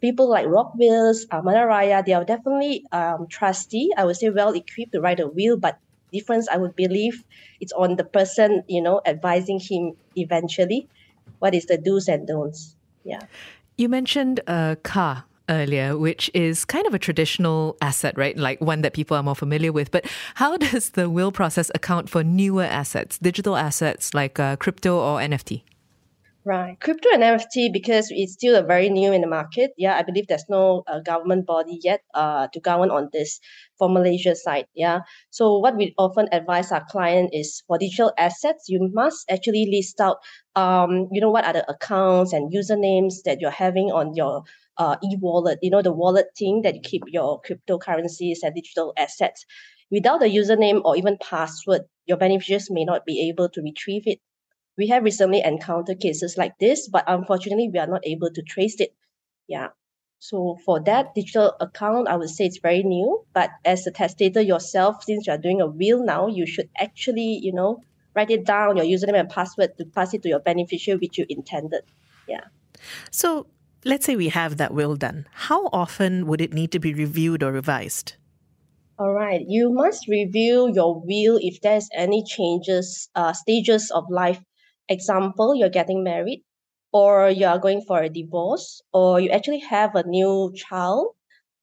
People 0.00 0.30
like 0.30 0.46
Rockwills 0.46 1.26
uh, 1.30 1.42
Manaraya, 1.42 2.02
they 2.02 2.14
are 2.14 2.24
definitely 2.24 2.86
um, 2.90 3.26
trusty 3.28 3.90
i 3.98 4.06
would 4.06 4.16
say 4.16 4.30
well 4.30 4.54
equipped 4.54 4.92
to 4.92 5.00
write 5.02 5.20
a 5.20 5.28
will 5.28 5.58
but 5.58 5.78
difference 6.12 6.48
i 6.48 6.56
would 6.56 6.74
believe 6.76 7.24
it's 7.60 7.72
on 7.72 7.96
the 7.96 8.04
person 8.04 8.62
you 8.68 8.82
know 8.82 9.00
advising 9.06 9.58
him 9.58 9.96
eventually 10.16 10.88
what 11.38 11.54
is 11.54 11.66
the 11.66 11.78
do's 11.78 12.08
and 12.08 12.26
don'ts 12.26 12.76
yeah 13.04 13.20
You 13.80 13.88
mentioned 13.88 14.40
a 14.46 14.76
car 14.82 15.24
earlier, 15.48 15.96
which 15.96 16.30
is 16.34 16.66
kind 16.66 16.86
of 16.86 16.92
a 16.92 16.98
traditional 16.98 17.78
asset, 17.80 18.12
right? 18.18 18.36
Like 18.36 18.60
one 18.60 18.82
that 18.82 18.92
people 18.92 19.16
are 19.16 19.22
more 19.22 19.34
familiar 19.34 19.72
with. 19.72 19.90
But 19.90 20.04
how 20.34 20.56
does 20.68 20.90
the 20.90 21.08
will 21.08 21.32
process 21.32 21.70
account 21.74 22.10
for 22.10 22.22
newer 22.22 22.64
assets, 22.64 23.16
digital 23.16 23.56
assets 23.56 24.12
like 24.12 24.38
uh, 24.38 24.56
crypto 24.56 24.98
or 24.98 25.18
NFT? 25.18 25.62
Right. 26.50 26.80
Crypto 26.80 27.08
and 27.14 27.22
NFT, 27.22 27.68
because 27.72 28.08
it's 28.10 28.32
still 28.32 28.56
a 28.56 28.64
very 28.64 28.90
new 28.90 29.12
in 29.12 29.20
the 29.20 29.28
market. 29.28 29.70
Yeah, 29.76 29.94
I 29.96 30.02
believe 30.02 30.26
there's 30.26 30.48
no 30.48 30.82
uh, 30.88 30.98
government 30.98 31.46
body 31.46 31.78
yet 31.80 32.00
uh, 32.12 32.48
to 32.48 32.58
govern 32.58 32.90
on 32.90 33.08
this 33.12 33.38
for 33.78 33.88
Malaysia 33.88 34.34
side. 34.34 34.66
Yeah. 34.74 35.02
So 35.30 35.58
what 35.58 35.76
we 35.76 35.94
often 35.96 36.26
advise 36.32 36.72
our 36.72 36.84
client 36.90 37.30
is 37.32 37.62
for 37.68 37.78
digital 37.78 38.12
assets, 38.18 38.68
you 38.68 38.90
must 38.92 39.30
actually 39.30 39.70
list 39.70 40.00
out, 40.00 40.16
um, 40.56 41.06
you 41.12 41.20
know, 41.20 41.30
what 41.30 41.44
are 41.44 41.52
the 41.52 41.70
accounts 41.70 42.32
and 42.32 42.52
usernames 42.52 43.22
that 43.26 43.40
you're 43.40 43.54
having 43.54 43.92
on 43.92 44.16
your 44.16 44.42
uh, 44.76 44.96
e-wallet, 45.04 45.60
you 45.62 45.70
know, 45.70 45.82
the 45.82 45.92
wallet 45.92 46.34
thing 46.36 46.62
that 46.62 46.74
you 46.74 46.80
keep 46.82 47.04
your 47.06 47.40
cryptocurrencies 47.42 48.38
and 48.42 48.56
digital 48.56 48.92
assets. 48.96 49.46
Without 49.92 50.18
the 50.18 50.26
username 50.26 50.82
or 50.84 50.96
even 50.96 51.16
password, 51.22 51.82
your 52.06 52.16
beneficiaries 52.18 52.72
may 52.72 52.84
not 52.84 53.06
be 53.06 53.28
able 53.28 53.48
to 53.50 53.62
retrieve 53.62 54.02
it 54.06 54.18
we 54.76 54.88
have 54.88 55.04
recently 55.04 55.42
encountered 55.42 56.00
cases 56.00 56.36
like 56.36 56.58
this, 56.58 56.88
but 56.88 57.04
unfortunately, 57.06 57.70
we 57.72 57.78
are 57.78 57.86
not 57.86 58.06
able 58.06 58.30
to 58.30 58.42
trace 58.42 58.80
it. 58.80 58.94
Yeah. 59.48 59.68
So 60.20 60.58
for 60.64 60.80
that 60.80 61.14
digital 61.14 61.56
account, 61.60 62.08
I 62.08 62.16
would 62.16 62.28
say 62.28 62.44
it's 62.44 62.58
very 62.58 62.82
new. 62.82 63.24
But 63.32 63.50
as 63.64 63.86
a 63.86 63.90
testator 63.90 64.40
yourself, 64.40 65.04
since 65.04 65.26
you 65.26 65.32
are 65.32 65.38
doing 65.38 65.60
a 65.60 65.66
will 65.66 66.04
now, 66.04 66.28
you 66.28 66.46
should 66.46 66.68
actually, 66.78 67.40
you 67.42 67.52
know, 67.52 67.82
write 68.14 68.30
it 68.30 68.44
down, 68.44 68.76
your 68.76 68.86
username 68.86 69.18
and 69.18 69.30
password 69.30 69.76
to 69.78 69.84
pass 69.86 70.12
it 70.14 70.22
to 70.22 70.28
your 70.28 70.40
beneficiary, 70.40 70.98
which 70.98 71.16
you 71.16 71.24
intended. 71.28 71.82
Yeah. 72.28 72.44
So 73.10 73.46
let's 73.84 74.04
say 74.04 74.14
we 74.14 74.28
have 74.28 74.58
that 74.58 74.74
will 74.74 74.94
done. 74.94 75.26
How 75.32 75.68
often 75.72 76.26
would 76.26 76.40
it 76.40 76.52
need 76.52 76.70
to 76.72 76.78
be 76.78 76.92
reviewed 76.92 77.42
or 77.42 77.50
revised? 77.50 78.14
All 78.98 79.14
right. 79.14 79.40
You 79.48 79.72
must 79.72 80.06
review 80.06 80.70
your 80.74 81.00
will 81.00 81.38
if 81.40 81.62
there's 81.62 81.88
any 81.94 82.22
changes, 82.22 83.08
uh, 83.14 83.32
stages 83.32 83.90
of 83.90 84.04
life 84.10 84.42
example 84.90 85.54
you're 85.54 85.70
getting 85.70 86.04
married 86.04 86.42
or 86.92 87.30
you 87.30 87.46
are 87.46 87.58
going 87.58 87.80
for 87.82 88.02
a 88.02 88.08
divorce 88.08 88.82
or 88.92 89.20
you 89.20 89.30
actually 89.30 89.60
have 89.60 89.94
a 89.94 90.06
new 90.06 90.52
child 90.54 91.14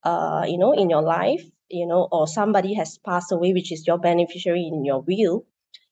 uh, 0.03 0.45
you 0.47 0.57
know 0.57 0.73
in 0.73 0.89
your 0.89 1.01
life 1.01 1.43
you 1.69 1.85
know 1.85 2.07
or 2.11 2.27
somebody 2.27 2.73
has 2.73 2.97
passed 2.99 3.31
away 3.31 3.53
which 3.53 3.71
is 3.71 3.85
your 3.85 3.97
beneficiary 3.97 4.67
in 4.71 4.85
your 4.85 5.01
will 5.01 5.45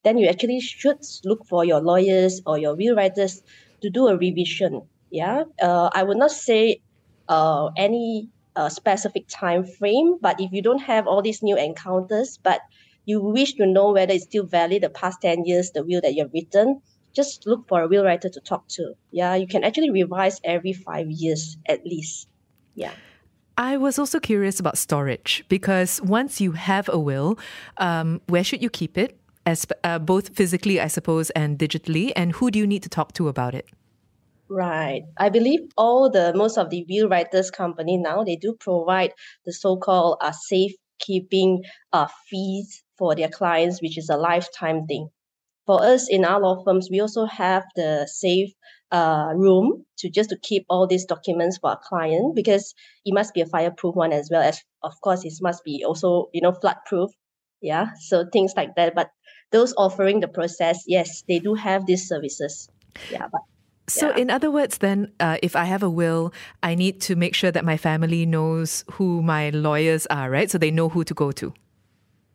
then 0.04 0.18
you 0.18 0.28
actually 0.28 0.60
should 0.60 1.00
look 1.26 1.46
for 1.48 1.66
your 1.66 1.82
lawyers 1.82 2.42
or 2.46 2.58
your 2.58 2.76
will 2.76 2.96
writers 2.96 3.42
to 3.82 3.90
do 3.90 4.08
a 4.08 4.18
revision 4.18 4.82
yeah? 5.12 5.44
Uh, 5.62 5.90
i 5.94 6.04
would 6.04 6.18
not 6.18 6.32
say 6.32 6.82
uh, 7.28 7.70
any 7.78 8.30
uh, 8.56 8.70
specific 8.70 9.26
time 9.28 9.66
frame 9.66 10.18
but 10.22 10.40
if 10.40 10.52
you 10.54 10.62
don't 10.62 10.82
have 10.82 11.08
all 11.08 11.22
these 11.22 11.44
new 11.44 11.58
encounters 11.58 12.40
but 12.42 12.62
you 13.06 13.22
wish 13.22 13.54
to 13.54 13.66
know 13.66 13.92
whether 13.92 14.14
it's 14.14 14.24
still 14.24 14.46
valid 14.46 14.82
the 14.82 14.90
past 14.90 15.22
10 15.22 15.46
years 15.46 15.72
the 15.72 15.84
will 15.84 16.02
that 16.02 16.14
you've 16.16 16.34
written 16.34 16.82
just 17.16 17.48
look 17.48 17.68
for 17.68 17.82
a 17.82 17.88
will 17.88 18.04
writer 18.04 18.30
to 18.30 18.40
talk 18.42 18.68
to. 18.70 18.94
Yeah, 19.12 19.36
you 19.36 19.48
can 19.48 19.64
actually 19.64 19.90
revise 19.90 20.40
every 20.44 20.74
five 20.74 21.10
years 21.10 21.58
at 21.68 21.86
least. 21.86 22.28
Yeah. 22.76 22.92
I 23.58 23.78
was 23.78 23.98
also 23.98 24.20
curious 24.20 24.60
about 24.60 24.78
storage 24.78 25.46
because 25.48 26.02
once 26.02 26.42
you 26.42 26.52
have 26.52 26.90
a 26.90 27.00
will, 27.00 27.40
um, 27.78 28.22
where 28.28 28.44
should 28.44 28.62
you 28.62 28.70
keep 28.70 28.98
it? 28.98 29.18
As 29.46 29.66
uh, 29.84 30.00
both 30.00 30.36
physically, 30.36 30.82
I 30.82 30.88
suppose, 30.88 31.30
and 31.30 31.58
digitally, 31.58 32.12
and 32.16 32.32
who 32.34 32.50
do 32.50 32.58
you 32.58 32.66
need 32.66 32.82
to 32.84 32.90
talk 32.90 33.14
to 33.14 33.28
about 33.28 33.54
it? 33.54 33.70
Right. 34.50 35.04
I 35.18 35.30
believe 35.30 35.62
all 35.78 36.10
the 36.10 36.34
most 36.36 36.58
of 36.58 36.70
the 36.70 36.86
will 36.90 37.08
writers 37.10 37.50
company 37.50 37.98
now 37.98 38.24
they 38.24 38.36
do 38.36 38.56
provide 38.60 39.12
the 39.46 39.54
so-called 39.54 40.18
uh, 40.22 40.32
safekeeping 40.32 41.64
uh, 41.94 42.08
fees 42.30 42.84
for 42.98 43.16
their 43.16 43.30
clients, 43.30 43.82
which 43.82 43.98
is 43.98 44.10
a 44.10 44.18
lifetime 44.18 44.86
thing 44.88 45.10
for 45.66 45.84
us 45.84 46.08
in 46.10 46.26
our 46.26 46.40
law 46.40 46.64
firms, 46.64 46.90
we 46.92 47.00
also 47.00 47.26
have 47.26 47.64
the 47.76 48.08
safe 48.12 48.52
uh, 48.92 49.34
room 49.36 49.86
to 49.98 50.10
just 50.10 50.30
to 50.30 50.38
keep 50.42 50.66
all 50.70 50.88
these 50.88 51.06
documents 51.06 51.58
for 51.58 51.72
our 51.72 51.80
client 51.84 52.36
because 52.36 52.74
it 53.04 53.14
must 53.14 53.34
be 53.34 53.42
a 53.42 53.46
fireproof 53.46 53.96
one 53.96 54.14
as 54.14 54.30
well 54.32 54.42
as 54.42 54.62
of 54.84 54.94
course 55.02 55.26
it 55.26 55.34
must 55.42 55.64
be 55.64 55.84
also 55.84 56.30
you 56.34 56.42
know 56.42 56.54
flood 56.54 56.78
proof 56.86 57.10
yeah 57.62 57.88
so 58.00 58.26
things 58.32 58.54
like 58.56 58.76
that 58.76 58.94
but 58.94 59.10
those 59.52 59.74
offering 59.78 60.20
the 60.20 60.28
process 60.28 60.84
yes 60.88 61.24
they 61.28 61.40
do 61.40 61.56
have 61.56 61.86
these 61.88 62.08
services 62.08 62.70
yeah 63.12 63.28
but 63.32 63.42
so, 63.88 64.10
yeah. 64.10 64.18
in 64.18 64.32
other 64.32 64.50
words, 64.50 64.80
then, 64.80 65.12
uh, 65.20 65.38
if 65.44 65.56
I 65.56 65.66
have 65.66 65.84
a 65.84 65.90
will, 65.92 66.34
I 66.64 66.74
need 66.74 67.02
to 67.02 67.16
make 67.16 67.36
sure 67.36 67.52
that 67.52 67.64
my 67.64 67.78
family 67.78 68.26
knows 68.26 68.84
who 68.94 69.22
my 69.22 69.52
lawyers 69.52 70.08
are, 70.08 70.28
right? 70.32 70.50
So 70.50 70.58
they 70.58 70.72
know 70.72 70.90
who 70.90 71.04
to 71.04 71.14
go 71.14 71.32
to. 71.34 71.54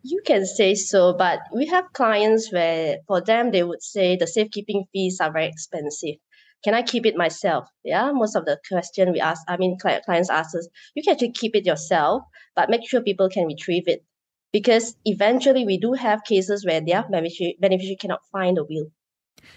You 0.02 0.23
can 0.25 0.47
say 0.47 0.75
so, 0.75 1.12
but 1.12 1.40
we 1.54 1.66
have 1.66 1.92
clients 1.92 2.52
where 2.52 2.99
for 3.07 3.21
them 3.21 3.50
they 3.50 3.62
would 3.62 3.83
say 3.83 4.16
the 4.16 4.26
safekeeping 4.26 4.85
fees 4.92 5.21
are 5.21 5.33
very 5.33 5.47
expensive. 5.47 6.16
Can 6.64 6.75
I 6.75 6.83
keep 6.83 7.07
it 7.07 7.16
myself? 7.16 7.69
Yeah, 7.85 8.11
most 8.12 8.37
of 8.37 8.45
the 8.45 8.59
question 8.69 9.12
we 9.12 9.21
ask, 9.21 9.42
I 9.49 9.57
mean, 9.57 9.78
clients 9.78 10.30
ask 10.30 10.54
us, 10.54 10.69
you 10.95 11.02
can 11.02 11.12
actually 11.14 11.33
keep 11.33 11.54
it 11.54 11.66
yourself, 11.66 12.23
but 12.54 12.71
make 12.71 12.88
sure 12.88 13.00
people 13.02 13.28
can 13.28 13.47
retrieve 13.47 13.88
it. 13.88 14.04
Because 14.52 14.97
eventually 15.04 15.64
we 15.64 15.78
do 15.78 15.92
have 15.92 16.25
cases 16.25 16.66
where 16.66 16.80
their 16.80 17.02
beneficiary, 17.02 17.57
beneficiary 17.61 17.97
cannot 17.97 18.21
find 18.33 18.59
a 18.59 18.64
will. 18.64 18.90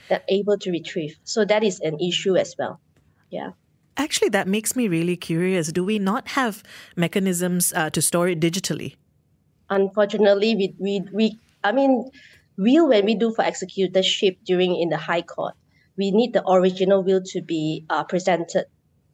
They're 0.07 0.23
able 0.29 0.57
to 0.59 0.71
retrieve. 0.71 1.17
So 1.23 1.45
that 1.45 1.63
is 1.63 1.79
an 1.79 1.99
issue 1.99 2.37
as 2.37 2.55
well. 2.57 2.79
Yeah. 3.29 3.51
Actually, 3.97 4.29
that 4.29 4.47
makes 4.47 4.75
me 4.75 4.87
really 4.87 5.17
curious. 5.17 5.71
Do 5.71 5.83
we 5.83 5.99
not 5.99 6.29
have 6.29 6.63
mechanisms 6.95 7.73
uh, 7.73 7.89
to 7.89 8.01
store 8.01 8.27
it 8.27 8.39
digitally? 8.39 8.95
Unfortunately 9.73 10.55
we, 10.55 10.75
we, 10.79 10.93
we 11.13 11.39
I 11.63 11.71
mean 11.71 12.09
will 12.57 12.87
when 12.89 13.05
we 13.05 13.15
do 13.15 13.33
for 13.33 13.43
executorship 13.43 14.37
during 14.45 14.75
in 14.75 14.89
the 14.89 14.97
high 14.97 15.21
court 15.23 15.55
we 15.97 16.11
need 16.11 16.33
the 16.33 16.47
original 16.49 17.03
will 17.03 17.21
to 17.33 17.41
be 17.41 17.85
uh, 17.89 18.03
presented 18.03 18.65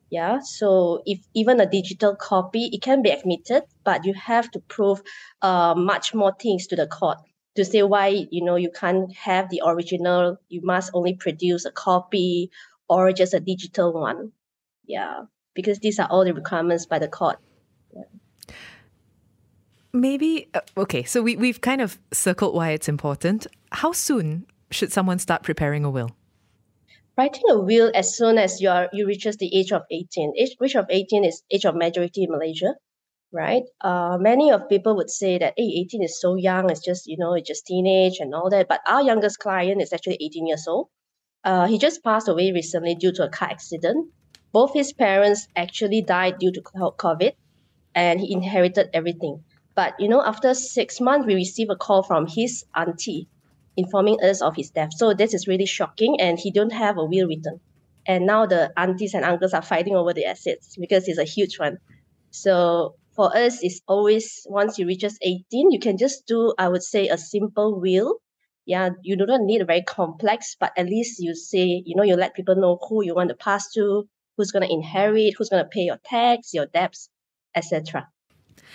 Yeah, 0.10 0.40
so 0.42 1.04
if 1.06 1.20
even 1.36 1.62
a 1.62 1.70
digital 1.70 2.16
copy, 2.16 2.66
it 2.74 2.82
can 2.82 3.04
be 3.04 3.12
admitted, 3.12 3.64
but 3.84 4.06
you 4.06 4.14
have 4.16 4.50
to 4.52 4.60
prove 4.60 5.02
uh, 5.44 5.76
much 5.78 6.16
more 6.16 6.34
things 6.34 6.66
to 6.68 6.76
the 6.76 6.88
court 6.88 7.20
to 7.56 7.64
say 7.64 7.84
why 7.84 8.26
you 8.32 8.44
know 8.44 8.56
you 8.56 8.72
can't 8.72 9.14
have 9.14 9.50
the 9.50 9.62
original. 9.66 10.38
You 10.50 10.62
must 10.64 10.92
only 10.94 11.14
produce 11.14 11.66
a 11.66 11.72
copy 11.72 12.50
or 12.88 13.12
just 13.14 13.36
a 13.36 13.40
digital 13.40 13.94
one. 13.94 14.32
Yeah, 14.86 15.26
because 15.54 15.78
these 15.80 16.00
are 16.00 16.08
all 16.10 16.26
the 16.26 16.34
requirements 16.34 16.88
by 16.88 16.98
the 16.98 17.08
court. 17.08 17.38
Maybe 19.92 20.50
uh, 20.54 20.62
okay. 20.78 21.04
So 21.04 21.22
we 21.22 21.36
we've 21.36 21.62
kind 21.62 21.82
of 21.82 21.98
circled 22.12 22.54
why 22.56 22.72
it's 22.72 22.88
important. 22.88 23.48
How 23.72 23.92
soon 23.92 24.46
should 24.72 24.92
someone 24.92 25.20
start 25.20 25.44
preparing 25.44 25.84
a 25.84 25.90
will? 25.90 26.12
Writing 27.18 27.44
a 27.50 27.60
will 27.60 27.92
as 27.96 28.16
soon 28.16 28.38
as 28.38 28.62
you 28.62 28.70
are 28.70 28.88
you 28.94 29.08
reaches 29.08 29.38
the 29.38 29.50
age 29.58 29.72
of 29.72 29.82
18. 29.92 30.34
Age, 30.38 30.56
age 30.64 30.76
of 30.76 30.86
18 30.90 31.26
is 31.26 31.44
age 31.52 31.66
of 31.66 31.76
majority 31.76 32.24
in 32.24 32.32
Malaysia, 32.32 32.76
right? 33.32 33.64
Uh, 33.82 34.18
many 34.20 34.52
of 34.52 34.70
people 34.70 34.96
would 34.96 35.10
say 35.10 35.38
that 35.40 35.54
hey, 35.58 35.86
18 35.86 36.04
is 36.04 36.22
so 36.22 36.36
young, 36.36 36.70
it's 36.70 36.86
just, 36.86 37.08
you 37.08 37.18
know, 37.18 37.34
it's 37.34 37.48
just 37.48 37.66
teenage 37.66 38.20
and 38.20 38.34
all 38.34 38.50
that. 38.52 38.68
But 38.68 38.82
our 38.86 39.02
youngest 39.02 39.40
client 39.40 39.82
is 39.82 39.92
actually 39.92 40.18
18 40.22 40.48
years 40.48 40.68
old. 40.68 40.90
Uh, 41.44 41.68
he 41.68 41.78
just 41.78 42.04
passed 42.04 42.28
away 42.28 42.52
recently 42.52 42.96
due 42.96 43.12
to 43.14 43.24
a 43.24 43.30
car 43.30 43.50
accident. 43.50 44.12
Both 44.52 44.74
his 44.74 44.94
parents 44.94 45.48
actually 45.56 46.02
died 46.02 46.40
due 46.40 46.52
to 46.52 46.62
COVID 46.62 47.34
and 47.96 48.20
he 48.20 48.34
inherited 48.34 48.90
everything. 48.94 49.44
But, 49.80 49.98
you 49.98 50.10
know, 50.10 50.22
after 50.22 50.54
six 50.54 51.00
months, 51.00 51.26
we 51.26 51.36
received 51.36 51.72
a 51.72 51.76
call 51.78 52.04
from 52.04 52.28
his 52.28 52.66
auntie 52.76 53.30
informing 53.78 54.22
us 54.22 54.42
of 54.42 54.54
his 54.58 54.72
death. 54.72 54.90
So 54.94 55.14
this 55.14 55.34
is 55.34 55.48
really 55.48 55.66
shocking, 55.66 56.20
and 56.20 56.38
he 56.38 56.52
don't 56.52 56.74
have 56.74 56.98
a 56.98 57.06
will 57.06 57.30
written. 57.30 57.62
And 58.06 58.26
now 58.26 58.46
the 58.46 58.74
aunties 58.76 59.14
and 59.14 59.24
uncles 59.24 59.54
are 59.54 59.62
fighting 59.62 59.96
over 59.96 60.12
the 60.12 60.26
assets 60.26 60.76
because 60.78 61.08
it's 61.08 61.18
a 61.18 61.24
huge 61.24 61.60
one. 61.60 61.78
So 62.32 62.96
for 63.16 63.34
us, 63.34 63.64
it's 63.64 63.80
always 63.88 64.46
once 64.50 64.78
you 64.78 64.86
reaches 64.86 65.18
18, 65.22 65.72
you 65.72 65.80
can 65.80 65.98
just 65.98 66.28
do, 66.28 66.54
I 66.58 66.68
would 66.68 66.84
say, 66.84 67.08
a 67.08 67.18
simple 67.18 67.80
will. 67.80 68.18
Yeah, 68.66 68.90
you 69.02 69.16
do 69.16 69.26
not 69.26 69.40
need 69.40 69.62
a 69.62 69.66
very 69.66 69.84
complex, 69.84 70.58
but 70.60 70.74
at 70.76 70.88
least 70.88 71.22
you 71.22 71.34
say, 71.34 71.84
you 71.86 71.96
know, 71.96 72.04
you 72.04 72.18
let 72.18 72.36
people 72.36 72.58
know 72.58 72.80
who 72.90 73.02
you 73.02 73.16
want 73.16 73.30
to 73.30 73.36
pass 73.36 73.72
to, 73.76 74.10
who's 74.36 74.52
going 74.52 74.68
to 74.68 74.74
inherit, 74.74 75.36
who's 75.38 75.48
going 75.48 75.64
to 75.64 75.70
pay 75.70 75.84
your 75.84 76.00
tax, 76.04 76.54
your 76.54 76.66
debts, 76.66 77.08
etc. 77.56 78.10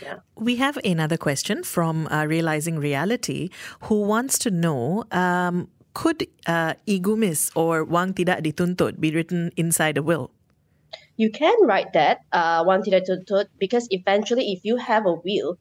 Yeah. 0.03 0.21
We 0.37 0.57
have 0.57 0.79
another 0.85 1.17
question 1.17 1.63
from 1.63 2.09
uh, 2.09 2.27
Realizing 2.27 2.79
Reality 2.79 3.51
who 3.89 4.03
wants 4.03 4.39
to 4.41 4.51
know 4.51 5.05
um, 5.13 5.69
could 5.95 6.27
uh, 6.47 6.75
eGUMIS 6.87 7.51
or 7.55 7.85
wang 7.85 8.13
tidak 8.13 8.43
dituntut 8.43 9.01
be 9.01 9.11
written 9.15 9.53
inside 9.57 9.97
a 9.97 10.03
will? 10.03 10.31
You 11.17 11.31
can 11.31 11.55
write 11.63 11.93
that, 11.95 12.27
uh, 12.33 12.67
wang 12.67 12.83
tidak 12.83 13.07
dituntut, 13.07 13.47
because 13.59 13.87
eventually, 13.91 14.53
if 14.53 14.67
you 14.67 14.77
have 14.77 15.07
a 15.07 15.15
will, 15.15 15.59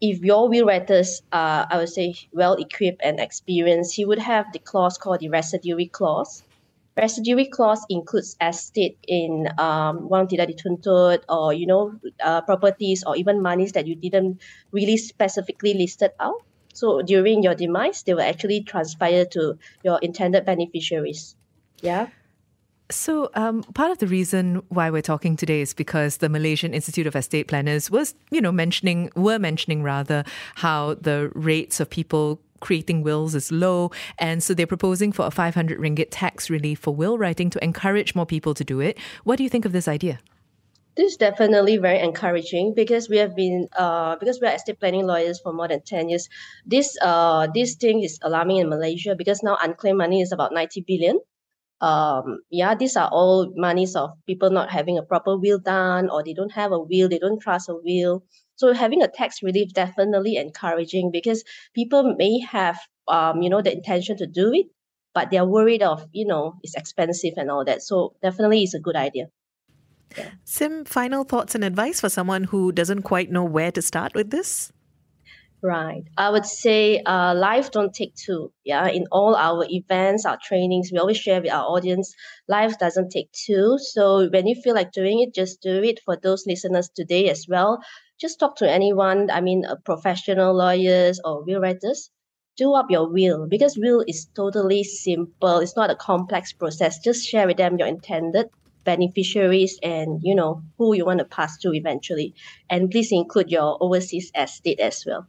if 0.00 0.22
your 0.22 0.48
will 0.48 0.66
writers 0.66 1.22
are, 1.32 1.66
I 1.70 1.78
would 1.78 1.90
say, 1.90 2.14
well 2.32 2.54
equipped 2.54 3.02
and 3.02 3.18
experienced, 3.18 3.94
he 3.94 4.04
would 4.04 4.18
have 4.18 4.52
the 4.52 4.58
clause 4.58 4.98
called 4.98 5.20
the 5.20 5.28
residuary 5.28 5.86
clause. 5.86 6.42
Residuary 6.96 7.46
clause 7.46 7.86
includes 7.88 8.36
estate 8.40 8.98
in 9.08 9.48
um, 9.56 10.08
wang 10.08 10.28
tidak 10.28 10.52
dituntut 10.52 11.24
or 11.28 11.56
you 11.56 11.64
know 11.64 11.96
uh, 12.20 12.44
properties 12.44 13.02
or 13.06 13.16
even 13.16 13.40
monies 13.40 13.72
that 13.72 13.86
you 13.86 13.96
didn't 13.96 14.40
really 14.72 14.96
specifically 14.96 15.72
listed 15.72 16.12
out. 16.20 16.44
So 16.74 17.00
during 17.00 17.42
your 17.42 17.54
demise, 17.54 18.02
they 18.02 18.14
will 18.14 18.24
actually 18.24 18.64
transpire 18.64 19.24
to 19.32 19.56
your 19.84 19.98
intended 20.00 20.44
beneficiaries. 20.44 21.36
Yeah. 21.80 22.08
So, 22.90 23.30
um, 23.34 23.62
part 23.72 23.90
of 23.90 23.98
the 23.98 24.06
reason 24.06 24.62
why 24.68 24.90
we're 24.90 25.00
talking 25.00 25.34
today 25.34 25.62
is 25.62 25.72
because 25.72 26.18
the 26.18 26.28
Malaysian 26.28 26.74
Institute 26.74 27.06
of 27.06 27.16
Estate 27.16 27.48
Planners 27.48 27.90
was, 27.90 28.14
you 28.30 28.40
know, 28.40 28.52
mentioning, 28.52 29.10
were 29.16 29.38
mentioning 29.38 29.82
rather, 29.82 30.24
how 30.56 30.94
the 31.00 31.32
rates 31.34 31.80
of 31.80 31.88
people 31.88 32.38
creating 32.62 33.02
wills 33.02 33.34
is 33.34 33.52
low. 33.52 33.90
And 34.18 34.42
so 34.42 34.54
they're 34.54 34.66
proposing 34.66 35.12
for 35.12 35.26
a 35.26 35.30
500 35.30 35.78
ringgit 35.78 36.08
tax 36.10 36.48
relief 36.48 36.78
for 36.78 36.94
will 36.94 37.18
writing 37.18 37.50
to 37.50 37.62
encourage 37.62 38.14
more 38.14 38.24
people 38.24 38.54
to 38.54 38.64
do 38.64 38.80
it. 38.80 38.96
What 39.24 39.36
do 39.36 39.42
you 39.42 39.50
think 39.50 39.66
of 39.66 39.72
this 39.72 39.86
idea? 39.86 40.20
This 40.96 41.12
is 41.12 41.16
definitely 41.16 41.78
very 41.78 42.00
encouraging 42.00 42.74
because 42.74 43.08
we 43.08 43.16
have 43.16 43.34
been 43.34 43.68
uh, 43.76 44.16
because 44.16 44.40
we 44.42 44.46
are 44.46 44.54
estate 44.54 44.78
planning 44.78 45.06
lawyers 45.06 45.40
for 45.40 45.52
more 45.52 45.66
than 45.66 45.80
ten 45.80 46.10
years. 46.10 46.28
This 46.66 46.98
uh 47.00 47.48
this 47.54 47.76
thing 47.76 48.02
is 48.02 48.18
alarming 48.20 48.58
in 48.58 48.68
Malaysia 48.68 49.16
because 49.16 49.42
now 49.42 49.56
unclaimed 49.62 49.96
money 49.96 50.20
is 50.20 50.32
about 50.32 50.52
ninety 50.52 50.84
billion. 50.84 51.16
Um, 51.80 52.44
yeah, 52.50 52.76
these 52.76 52.94
are 52.96 53.08
all 53.08 53.50
monies 53.56 53.96
of 53.96 54.10
people 54.26 54.50
not 54.50 54.70
having 54.70 54.98
a 54.98 55.02
proper 55.02 55.36
will 55.36 55.58
done 55.58 56.10
or 56.10 56.22
they 56.22 56.34
don't 56.34 56.52
have 56.52 56.70
a 56.70 56.78
will, 56.78 57.08
they 57.08 57.18
don't 57.18 57.40
trust 57.40 57.68
a 57.68 57.74
will. 57.74 58.22
So 58.56 58.72
having 58.72 59.02
a 59.02 59.08
tax 59.08 59.42
relief 59.42 59.72
definitely 59.72 60.36
encouraging 60.36 61.10
because 61.12 61.44
people 61.74 62.14
may 62.16 62.40
have 62.40 62.78
um, 63.08 63.42
you 63.42 63.50
know 63.50 63.62
the 63.62 63.72
intention 63.72 64.16
to 64.18 64.26
do 64.26 64.52
it, 64.52 64.66
but 65.14 65.30
they're 65.30 65.44
worried 65.44 65.82
of 65.82 66.06
you 66.12 66.26
know 66.26 66.54
it's 66.62 66.74
expensive 66.74 67.34
and 67.36 67.50
all 67.50 67.64
that. 67.64 67.82
So 67.82 68.14
definitely 68.22 68.62
it's 68.62 68.74
a 68.74 68.80
good 68.80 68.96
idea. 68.96 69.26
Yeah. 70.16 70.30
Sim, 70.44 70.84
final 70.84 71.24
thoughts 71.24 71.54
and 71.54 71.64
advice 71.64 72.00
for 72.00 72.08
someone 72.08 72.44
who 72.44 72.72
doesn't 72.72 73.02
quite 73.02 73.30
know 73.30 73.44
where 73.44 73.72
to 73.72 73.80
start 73.80 74.14
with 74.14 74.30
this? 74.30 74.72
Right. 75.62 76.02
I 76.18 76.28
would 76.28 76.44
say 76.44 77.02
uh, 77.06 77.34
life 77.36 77.70
don't 77.70 77.94
take 77.94 78.16
two. 78.16 78.52
Yeah. 78.64 78.88
In 78.88 79.06
all 79.12 79.36
our 79.36 79.64
events, 79.70 80.26
our 80.26 80.36
trainings, 80.42 80.90
we 80.92 80.98
always 80.98 81.18
share 81.18 81.40
with 81.40 81.52
our 81.52 81.64
audience, 81.64 82.14
life 82.48 82.78
doesn't 82.80 83.10
take 83.10 83.30
two. 83.30 83.78
So 83.78 84.28
when 84.28 84.48
you 84.48 84.56
feel 84.56 84.74
like 84.74 84.90
doing 84.90 85.20
it, 85.20 85.32
just 85.32 85.62
do 85.62 85.80
it. 85.84 86.00
For 86.04 86.16
those 86.16 86.44
listeners 86.48 86.90
today 86.94 87.30
as 87.30 87.46
well, 87.48 87.78
just 88.22 88.38
talk 88.38 88.56
to 88.56 88.70
anyone. 88.70 89.30
I 89.30 89.40
mean, 89.40 89.64
a 89.64 89.76
professional 89.76 90.54
lawyers 90.54 91.20
or 91.24 91.44
will 91.44 91.60
writers. 91.60 92.10
Do 92.56 92.72
up 92.74 92.86
your 92.90 93.10
will 93.10 93.48
because 93.48 93.76
will 93.76 94.04
is 94.06 94.28
totally 94.36 94.84
simple. 94.84 95.58
It's 95.58 95.76
not 95.76 95.90
a 95.90 95.96
complex 95.96 96.52
process. 96.52 97.00
Just 97.00 97.26
share 97.26 97.46
with 97.46 97.56
them 97.56 97.78
your 97.78 97.88
intended 97.88 98.48
beneficiaries 98.84 99.78
and 99.82 100.20
you 100.22 100.34
know 100.34 100.62
who 100.76 100.94
you 100.94 101.04
want 101.04 101.18
to 101.18 101.24
pass 101.24 101.58
to 101.58 101.72
eventually. 101.72 102.34
And 102.70 102.90
please 102.90 103.10
include 103.10 103.50
your 103.50 103.78
overseas 103.80 104.30
estate 104.38 104.80
as 104.80 105.04
well. 105.06 105.26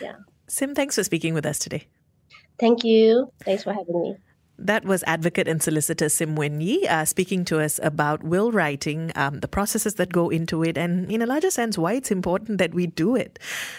Yeah. 0.00 0.16
Sim, 0.48 0.74
thanks 0.74 0.96
for 0.96 1.04
speaking 1.04 1.34
with 1.34 1.46
us 1.46 1.58
today. 1.58 1.86
Thank 2.58 2.82
you. 2.82 3.30
Thanks 3.44 3.62
for 3.62 3.72
having 3.72 4.00
me. 4.00 4.16
That 4.58 4.84
was 4.84 5.04
advocate 5.06 5.46
and 5.46 5.62
solicitor 5.62 6.08
Sim 6.08 6.34
Wen 6.34 6.60
Yi 6.60 6.86
uh, 6.88 7.04
speaking 7.04 7.44
to 7.44 7.60
us 7.60 7.78
about 7.80 8.24
will 8.24 8.50
writing, 8.50 9.12
um, 9.14 9.38
the 9.38 9.46
processes 9.46 9.94
that 9.94 10.12
go 10.12 10.30
into 10.30 10.64
it, 10.64 10.76
and 10.76 11.10
in 11.10 11.22
a 11.22 11.26
larger 11.26 11.50
sense, 11.50 11.78
why 11.78 11.92
it's 11.92 12.10
important 12.10 12.58
that 12.58 12.74
we 12.74 12.88
do 12.88 13.14
it. 13.14 13.38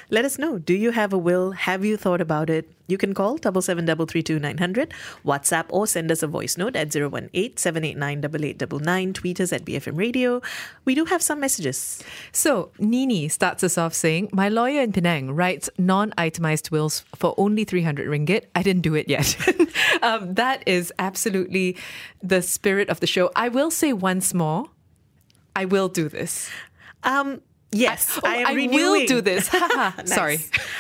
Let 0.10 0.24
us 0.24 0.40
know. 0.40 0.58
Do 0.58 0.74
you 0.74 0.92
have 0.92 1.12
a 1.12 1.18
will? 1.18 1.52
Have 1.52 1.84
you 1.84 1.98
thought 1.98 2.22
about 2.22 2.50
it? 2.50 2.72
You 2.90 2.98
can 2.98 3.14
call 3.14 3.38
77332900, 3.38 4.92
WhatsApp, 5.24 5.66
or 5.70 5.86
send 5.86 6.12
us 6.12 6.24
a 6.24 6.28
voice 6.28 6.58
note 6.58 6.76
at 6.76 6.96
018 6.96 7.56
789 7.56 9.14
Tweet 9.14 9.40
us 9.40 9.54
at 9.54 9.64
BFM 9.64 9.96
Radio. 9.98 10.42
We 10.86 10.96
do 10.96 11.06
have 11.06 11.22
some 11.22 11.40
messages. 11.40 12.04
So, 12.32 12.72
Nini 12.80 13.28
starts 13.28 13.64
us 13.64 13.78
off 13.78 13.94
saying, 13.94 14.30
My 14.34 14.50
lawyer 14.50 14.82
in 14.82 14.92
Penang 14.92 15.32
writes 15.32 15.70
non 15.78 16.14
itemized 16.18 16.72
wills 16.72 17.06
for 17.16 17.36
only 17.38 17.64
300 17.64 18.08
ringgit. 18.08 18.46
I 18.56 18.64
didn't 18.64 18.82
do 18.82 18.96
it 18.96 19.08
yet. 19.08 19.38
um, 20.02 20.34
that 20.34 20.68
is 20.68 20.92
absolutely 20.98 21.78
the 22.24 22.42
spirit 22.42 22.90
of 22.90 23.00
the 23.02 23.08
show. 23.08 23.32
I 23.36 23.50
will 23.50 23.70
say 23.70 23.94
once 23.94 24.34
more, 24.34 24.66
I 25.56 25.66
will 25.66 25.90
do 25.90 26.10
this. 26.10 26.50
Um, 27.04 27.42
Yes, 27.72 28.20
I, 28.24 28.44
oh, 28.44 28.44
I, 28.48 28.54
I 28.54 28.68
will 28.68 29.06
do 29.06 29.22
this. 29.22 29.50
Sorry, 30.06 30.40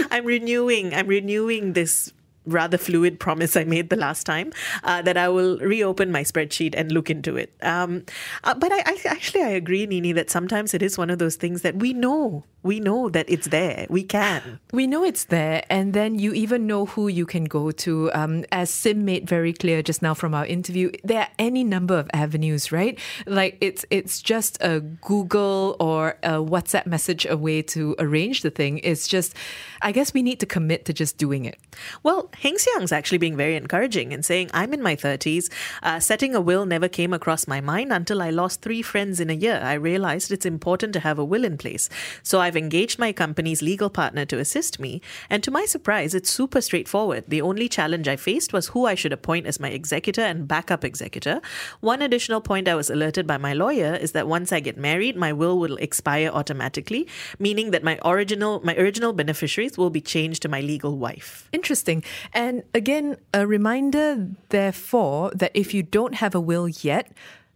I'm 0.09 0.25
renewing. 0.25 0.93
I'm 0.93 1.07
renewing 1.07 1.73
this 1.73 2.11
rather 2.49 2.77
fluid 2.77 3.19
promise 3.19 3.55
I 3.55 3.63
made 3.63 3.89
the 3.89 3.95
last 3.95 4.25
time 4.25 4.51
uh, 4.83 5.01
that 5.03 5.17
I 5.17 5.29
will 5.29 5.57
reopen 5.59 6.11
my 6.11 6.23
spreadsheet 6.23 6.73
and 6.75 6.91
look 6.91 7.09
into 7.09 7.35
it. 7.35 7.53
Um, 7.61 8.03
uh, 8.43 8.53
but 8.53 8.71
I, 8.71 8.79
I, 8.85 8.97
actually 9.05 9.43
I 9.43 9.49
agree, 9.49 9.85
Nini, 9.85 10.11
that 10.13 10.29
sometimes 10.29 10.73
it 10.73 10.81
is 10.81 10.97
one 10.97 11.09
of 11.09 11.19
those 11.19 11.35
things 11.35 11.61
that 11.61 11.75
we 11.75 11.93
know 11.93 12.43
we 12.61 12.79
know 12.79 13.09
that 13.09 13.29
it's 13.29 13.47
there. 13.47 13.87
We 13.89 14.03
can. 14.03 14.59
We 14.73 14.85
know 14.85 15.03
it's 15.03 15.25
there, 15.25 15.63
and 15.69 15.93
then 15.93 16.19
you 16.19 16.33
even 16.33 16.67
know 16.67 16.85
who 16.85 17.07
you 17.07 17.25
can 17.25 17.45
go 17.45 17.71
to. 17.71 18.11
Um, 18.13 18.43
as 18.51 18.69
Sim 18.69 19.05
made 19.05 19.29
very 19.29 19.53
clear 19.53 19.81
just 19.81 20.01
now 20.01 20.13
from 20.13 20.33
our 20.33 20.45
interview, 20.45 20.91
there 21.03 21.21
are 21.21 21.27
any 21.39 21.63
number 21.63 21.97
of 21.97 22.09
avenues, 22.13 22.71
right? 22.71 22.99
Like 23.25 23.57
it's 23.61 23.85
it's 23.89 24.21
just 24.21 24.57
a 24.61 24.81
Google 24.81 25.77
or 25.79 26.17
a 26.21 26.33
WhatsApp 26.43 26.85
message 26.85 27.25
away 27.25 27.61
to 27.61 27.95
arrange 27.97 28.41
the 28.41 28.49
thing. 28.49 28.79
It's 28.79 29.07
just, 29.07 29.35
I 29.81 29.91
guess 29.91 30.13
we 30.13 30.21
need 30.21 30.39
to 30.41 30.45
commit 30.45 30.85
to 30.85 30.93
just 30.93 31.17
doing 31.17 31.45
it. 31.45 31.57
Well, 32.03 32.29
Heng 32.41 32.55
Xiang's 32.55 32.93
actually 32.93 33.17
being 33.17 33.35
very 33.35 33.57
encouraging 33.57 34.13
and 34.13 34.23
saying, 34.23 34.49
"I'm 34.53 34.73
in 34.73 34.81
my 34.81 34.95
30s. 34.95 35.49
Uh, 35.83 35.99
setting 35.99 36.33
a 36.33 36.39
will 36.39 36.65
never 36.65 36.87
came 36.87 37.11
across 37.11 37.47
my 37.47 37.59
mind 37.59 37.91
until 37.91 38.21
I 38.21 38.29
lost 38.29 38.61
three 38.61 38.81
friends 38.81 39.19
in 39.19 39.29
a 39.29 39.33
year. 39.33 39.59
I 39.61 39.73
realized 39.73 40.31
it's 40.31 40.45
important 40.45 40.93
to 40.93 41.01
have 41.01 41.19
a 41.19 41.25
will 41.25 41.43
in 41.43 41.57
place. 41.57 41.89
So 42.23 42.39
I've 42.39 42.55
engaged 42.55 42.97
my 42.97 43.11
company's 43.11 43.61
legal 43.61 43.89
partner 43.89 44.23
to 44.25 44.39
assist 44.39 44.79
me, 44.79 45.01
and 45.29 45.43
to 45.43 45.51
my 45.51 45.65
surprise, 45.65 46.15
it's 46.15 46.29
super 46.29 46.61
straightforward. 46.61 47.25
The 47.27 47.41
only 47.41 47.67
challenge 47.67 48.07
I 48.07 48.15
faced 48.15 48.53
was 48.53 48.67
who 48.67 48.85
I 48.85 48.95
should 48.95 49.11
appoint 49.11 49.45
as 49.45 49.59
my 49.59 49.69
executor 49.69 50.21
and 50.21 50.47
backup 50.47 50.85
executor. 50.85 51.41
One 51.81 52.01
additional 52.01 52.39
point 52.39 52.69
I 52.69 52.75
was 52.75 52.89
alerted 52.89 53.27
by 53.27 53.37
my 53.37 53.53
lawyer 53.53 53.95
is 53.95 54.13
that 54.13 54.29
once 54.29 54.53
I 54.53 54.61
get 54.61 54.77
married, 54.77 55.17
my 55.17 55.33
will 55.33 55.59
will 55.59 55.75
expire 55.77 56.29
automatically, 56.29 57.05
meaning 57.37 57.71
that 57.71 57.83
my 57.83 57.99
original 58.05 58.61
my 58.63 58.75
original 58.77 59.11
beneficiaries 59.11 59.77
will 59.77 59.89
be 59.89 59.99
changed 59.99 60.41
to 60.43 60.47
my 60.47 60.61
legal 60.61 60.97
wife. 60.97 61.49
Interesting. 61.51 62.01
And 62.33 62.63
again, 62.73 63.17
a 63.33 63.47
reminder, 63.47 64.29
therefore, 64.49 65.31
that 65.35 65.51
if 65.53 65.73
you 65.73 65.83
don't 65.83 66.15
have 66.15 66.35
a 66.35 66.39
will 66.39 66.69
yet, 66.69 67.11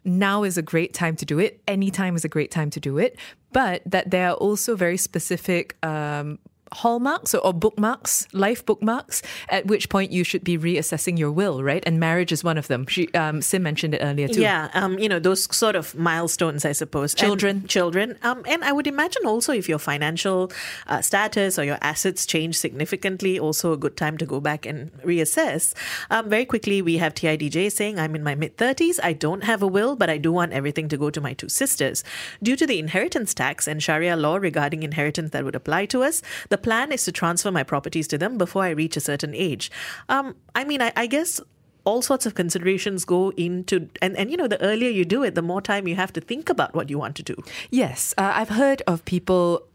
now 0.06 0.44
is 0.44 0.58
a 0.58 0.62
great 0.62 0.94
time 0.94 1.16
to 1.18 1.26
do 1.26 1.40
it. 1.40 1.62
Anytime 1.68 2.16
is 2.16 2.26
a 2.26 2.30
great 2.30 2.52
time 2.52 2.70
to 2.72 2.80
do 2.80 2.98
it. 2.98 3.18
But 3.52 3.84
that 3.86 4.12
there 4.12 4.30
are 4.30 4.36
also 4.36 4.76
very 4.76 4.98
specific 4.98 5.78
um, 5.84 6.40
hallmarks 6.74 7.34
or, 7.34 7.54
bookmarks, 7.54 8.28
life 8.34 8.66
bookmarks, 8.66 9.22
at 9.50 9.66
which 9.68 9.90
point 9.90 10.12
you 10.12 10.24
should 10.24 10.44
be 10.44 10.58
reassessing 10.58 11.18
your 11.18 11.32
will, 11.32 11.64
right? 11.64 11.84
And 11.86 12.00
marriage 12.00 12.32
is 12.32 12.44
one 12.44 12.58
of 12.58 12.68
them. 12.68 12.86
She, 12.88 13.12
um, 13.14 13.42
Sim 13.42 13.64
mentioned 13.64 13.94
it 13.94 14.00
earlier 14.02 14.28
too. 14.28 14.42
Yeah, 14.42 14.70
um, 14.74 15.00
you 15.00 15.08
know, 15.08 15.20
those 15.20 15.54
sort 15.56 15.76
of 15.76 15.96
milestones, 15.96 16.66
I 16.66 16.72
suppose. 16.72 17.14
Children. 17.14 17.58
And 17.58 17.70
children. 17.70 18.18
Um, 18.24 18.44
and 18.48 18.64
I 18.64 18.72
would 18.72 18.88
imagine 18.88 19.26
also 19.26 19.54
if 19.54 19.70
your 19.70 19.80
financial 19.80 20.52
uh, 20.88 21.02
status 21.02 21.58
or 21.58 21.64
your 21.64 21.78
assets 21.82 22.26
change 22.26 22.58
significantly, 22.58 23.40
also 23.40 23.72
a 23.74 23.78
good 23.78 23.96
time 23.96 24.18
to 24.18 24.26
go 24.26 24.40
back 24.40 24.66
and 24.66 24.92
reassess. 25.04 25.74
Um, 26.10 26.30
very 26.30 26.46
quickly, 26.46 26.82
we 26.82 26.98
have 26.98 27.14
TIDJ 27.14 27.72
saying, 27.72 28.00
I'm 28.00 28.16
in 28.16 28.24
my 28.24 28.36
mid 28.36 28.58
30s. 28.58 29.00
I 29.04 29.14
don't 29.14 29.44
have 29.44 29.62
a 29.62 29.68
will, 29.68 29.96
but 29.96 30.10
I 30.10 30.18
do 30.18 30.32
want 30.32 30.54
everything 30.54 30.90
to 30.90 30.98
go 30.98 31.10
to 31.10 31.22
my 31.22 31.34
two 31.34 31.50
sisters. 31.50 32.04
Due 32.42 32.56
to 32.56 32.66
the 32.66 32.80
inheritance 32.80 33.34
tax 33.34 33.68
and 33.68 33.82
Sharia 33.82 34.16
law 34.16 34.38
regarding 34.38 34.84
inheritance 34.84 35.32
that 35.32 35.46
would 35.46 35.56
apply 35.56 35.86
to 35.88 36.04
us, 36.04 36.22
the 36.50 36.58
plan 36.63 36.91
is 36.91 37.04
to 37.06 37.12
transfer 37.12 37.52
my 37.52 37.63
properties 37.63 38.08
to 38.08 38.17
them 38.17 38.38
before 38.38 38.63
I 38.63 38.69
reach 38.69 38.97
a 38.97 39.02
certain 39.02 39.36
age. 39.36 39.69
Um, 40.10 40.36
I 40.56 40.63
mean, 40.63 40.82
I, 40.82 40.91
I 40.95 41.08
guess 41.08 41.39
all 41.86 42.02
sorts 42.02 42.26
of 42.26 42.36
considerations 42.36 43.06
go 43.06 43.32
into 43.32 43.89
and, 44.02 44.15
and 44.17 44.32
you 44.32 44.38
know 44.38 44.47
the 44.47 44.62
earlier 44.62 44.89
you 44.89 45.06
do 45.06 45.23
it 45.23 45.36
the 45.36 45.41
more 45.41 45.62
time 45.62 45.88
you 45.88 45.95
have 45.95 46.13
to 46.13 46.21
think 46.21 46.49
about 46.49 46.73
what 46.73 46.89
you 46.89 46.97
want 46.97 47.15
to 47.15 47.23
do. 47.23 47.36
Yes 47.71 48.13
uh, 48.17 48.32
i've 48.36 48.49
heard 48.49 48.82
of 48.88 49.04
people 49.06 49.67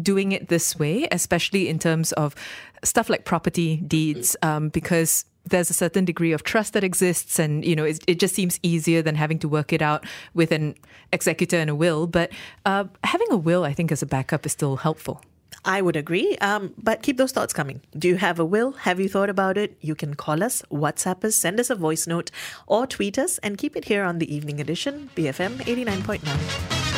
doing 0.00 0.32
it 0.32 0.48
this 0.48 0.78
way 0.78 1.08
especially 1.10 1.68
in 1.68 1.78
terms 1.78 2.12
of 2.12 2.34
stuff 2.84 3.08
like 3.08 3.24
property 3.24 3.76
deeds 3.78 4.36
um, 4.42 4.68
because 4.68 5.24
there's 5.46 5.70
a 5.70 5.74
certain 5.74 6.04
degree 6.04 6.32
of 6.32 6.42
trust 6.42 6.74
that 6.74 6.84
exists 6.84 7.38
and 7.38 7.64
you 7.64 7.74
know 7.74 7.84
it, 7.84 8.04
it, 8.06 8.18
just 8.18 8.34
seems 8.34 8.60
easier 8.62 9.00
than 9.00 9.14
having 9.14 9.38
to 9.38 9.48
work 9.48 9.72
it 9.72 9.80
out 9.80 10.04
with 10.34 10.52
an 10.52 10.74
executor 11.12 11.56
and 11.56 11.70
a 11.70 11.74
will. 11.74 12.06
But 12.06 12.30
uh, 12.66 12.84
having 13.02 13.28
a 13.30 13.36
will 13.36 13.64
i 13.64 13.72
think 13.72 13.90
as 13.90 14.02
a 14.02 14.06
backup 14.06 14.44
is 14.44 14.52
still 14.52 14.76
helpful 14.76 15.22
I 15.64 15.82
would 15.82 15.96
agree. 15.96 16.36
Um, 16.38 16.74
but 16.78 17.02
keep 17.02 17.16
those 17.16 17.32
thoughts 17.32 17.52
coming. 17.52 17.80
Do 17.96 18.08
you 18.08 18.16
have 18.16 18.38
a 18.38 18.44
will? 18.44 18.72
Have 18.72 19.00
you 19.00 19.08
thought 19.08 19.30
about 19.30 19.58
it? 19.58 19.76
You 19.80 19.94
can 19.94 20.14
call 20.14 20.42
us, 20.42 20.62
WhatsApp 20.70 21.24
us, 21.24 21.36
send 21.36 21.60
us 21.60 21.70
a 21.70 21.74
voice 21.74 22.06
note, 22.06 22.30
or 22.66 22.86
tweet 22.86 23.18
us 23.18 23.38
and 23.38 23.58
keep 23.58 23.76
it 23.76 23.86
here 23.86 24.04
on 24.04 24.18
the 24.18 24.32
evening 24.34 24.60
edition, 24.60 25.10
BFM 25.16 25.56
89.9. 25.58 26.88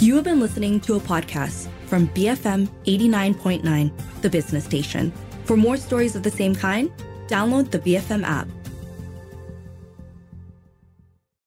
You 0.00 0.14
have 0.14 0.24
been 0.24 0.40
listening 0.40 0.80
to 0.80 0.94
a 0.94 1.00
podcast 1.00 1.68
from 1.86 2.06
BFM 2.08 2.68
89.9, 2.84 3.92
the 4.22 4.30
business 4.30 4.64
station. 4.64 5.12
For 5.44 5.56
more 5.56 5.76
stories 5.76 6.14
of 6.14 6.22
the 6.22 6.30
same 6.30 6.54
kind, 6.54 6.90
download 7.26 7.70
the 7.70 7.80
BFM 7.80 8.22
app. 8.22 8.46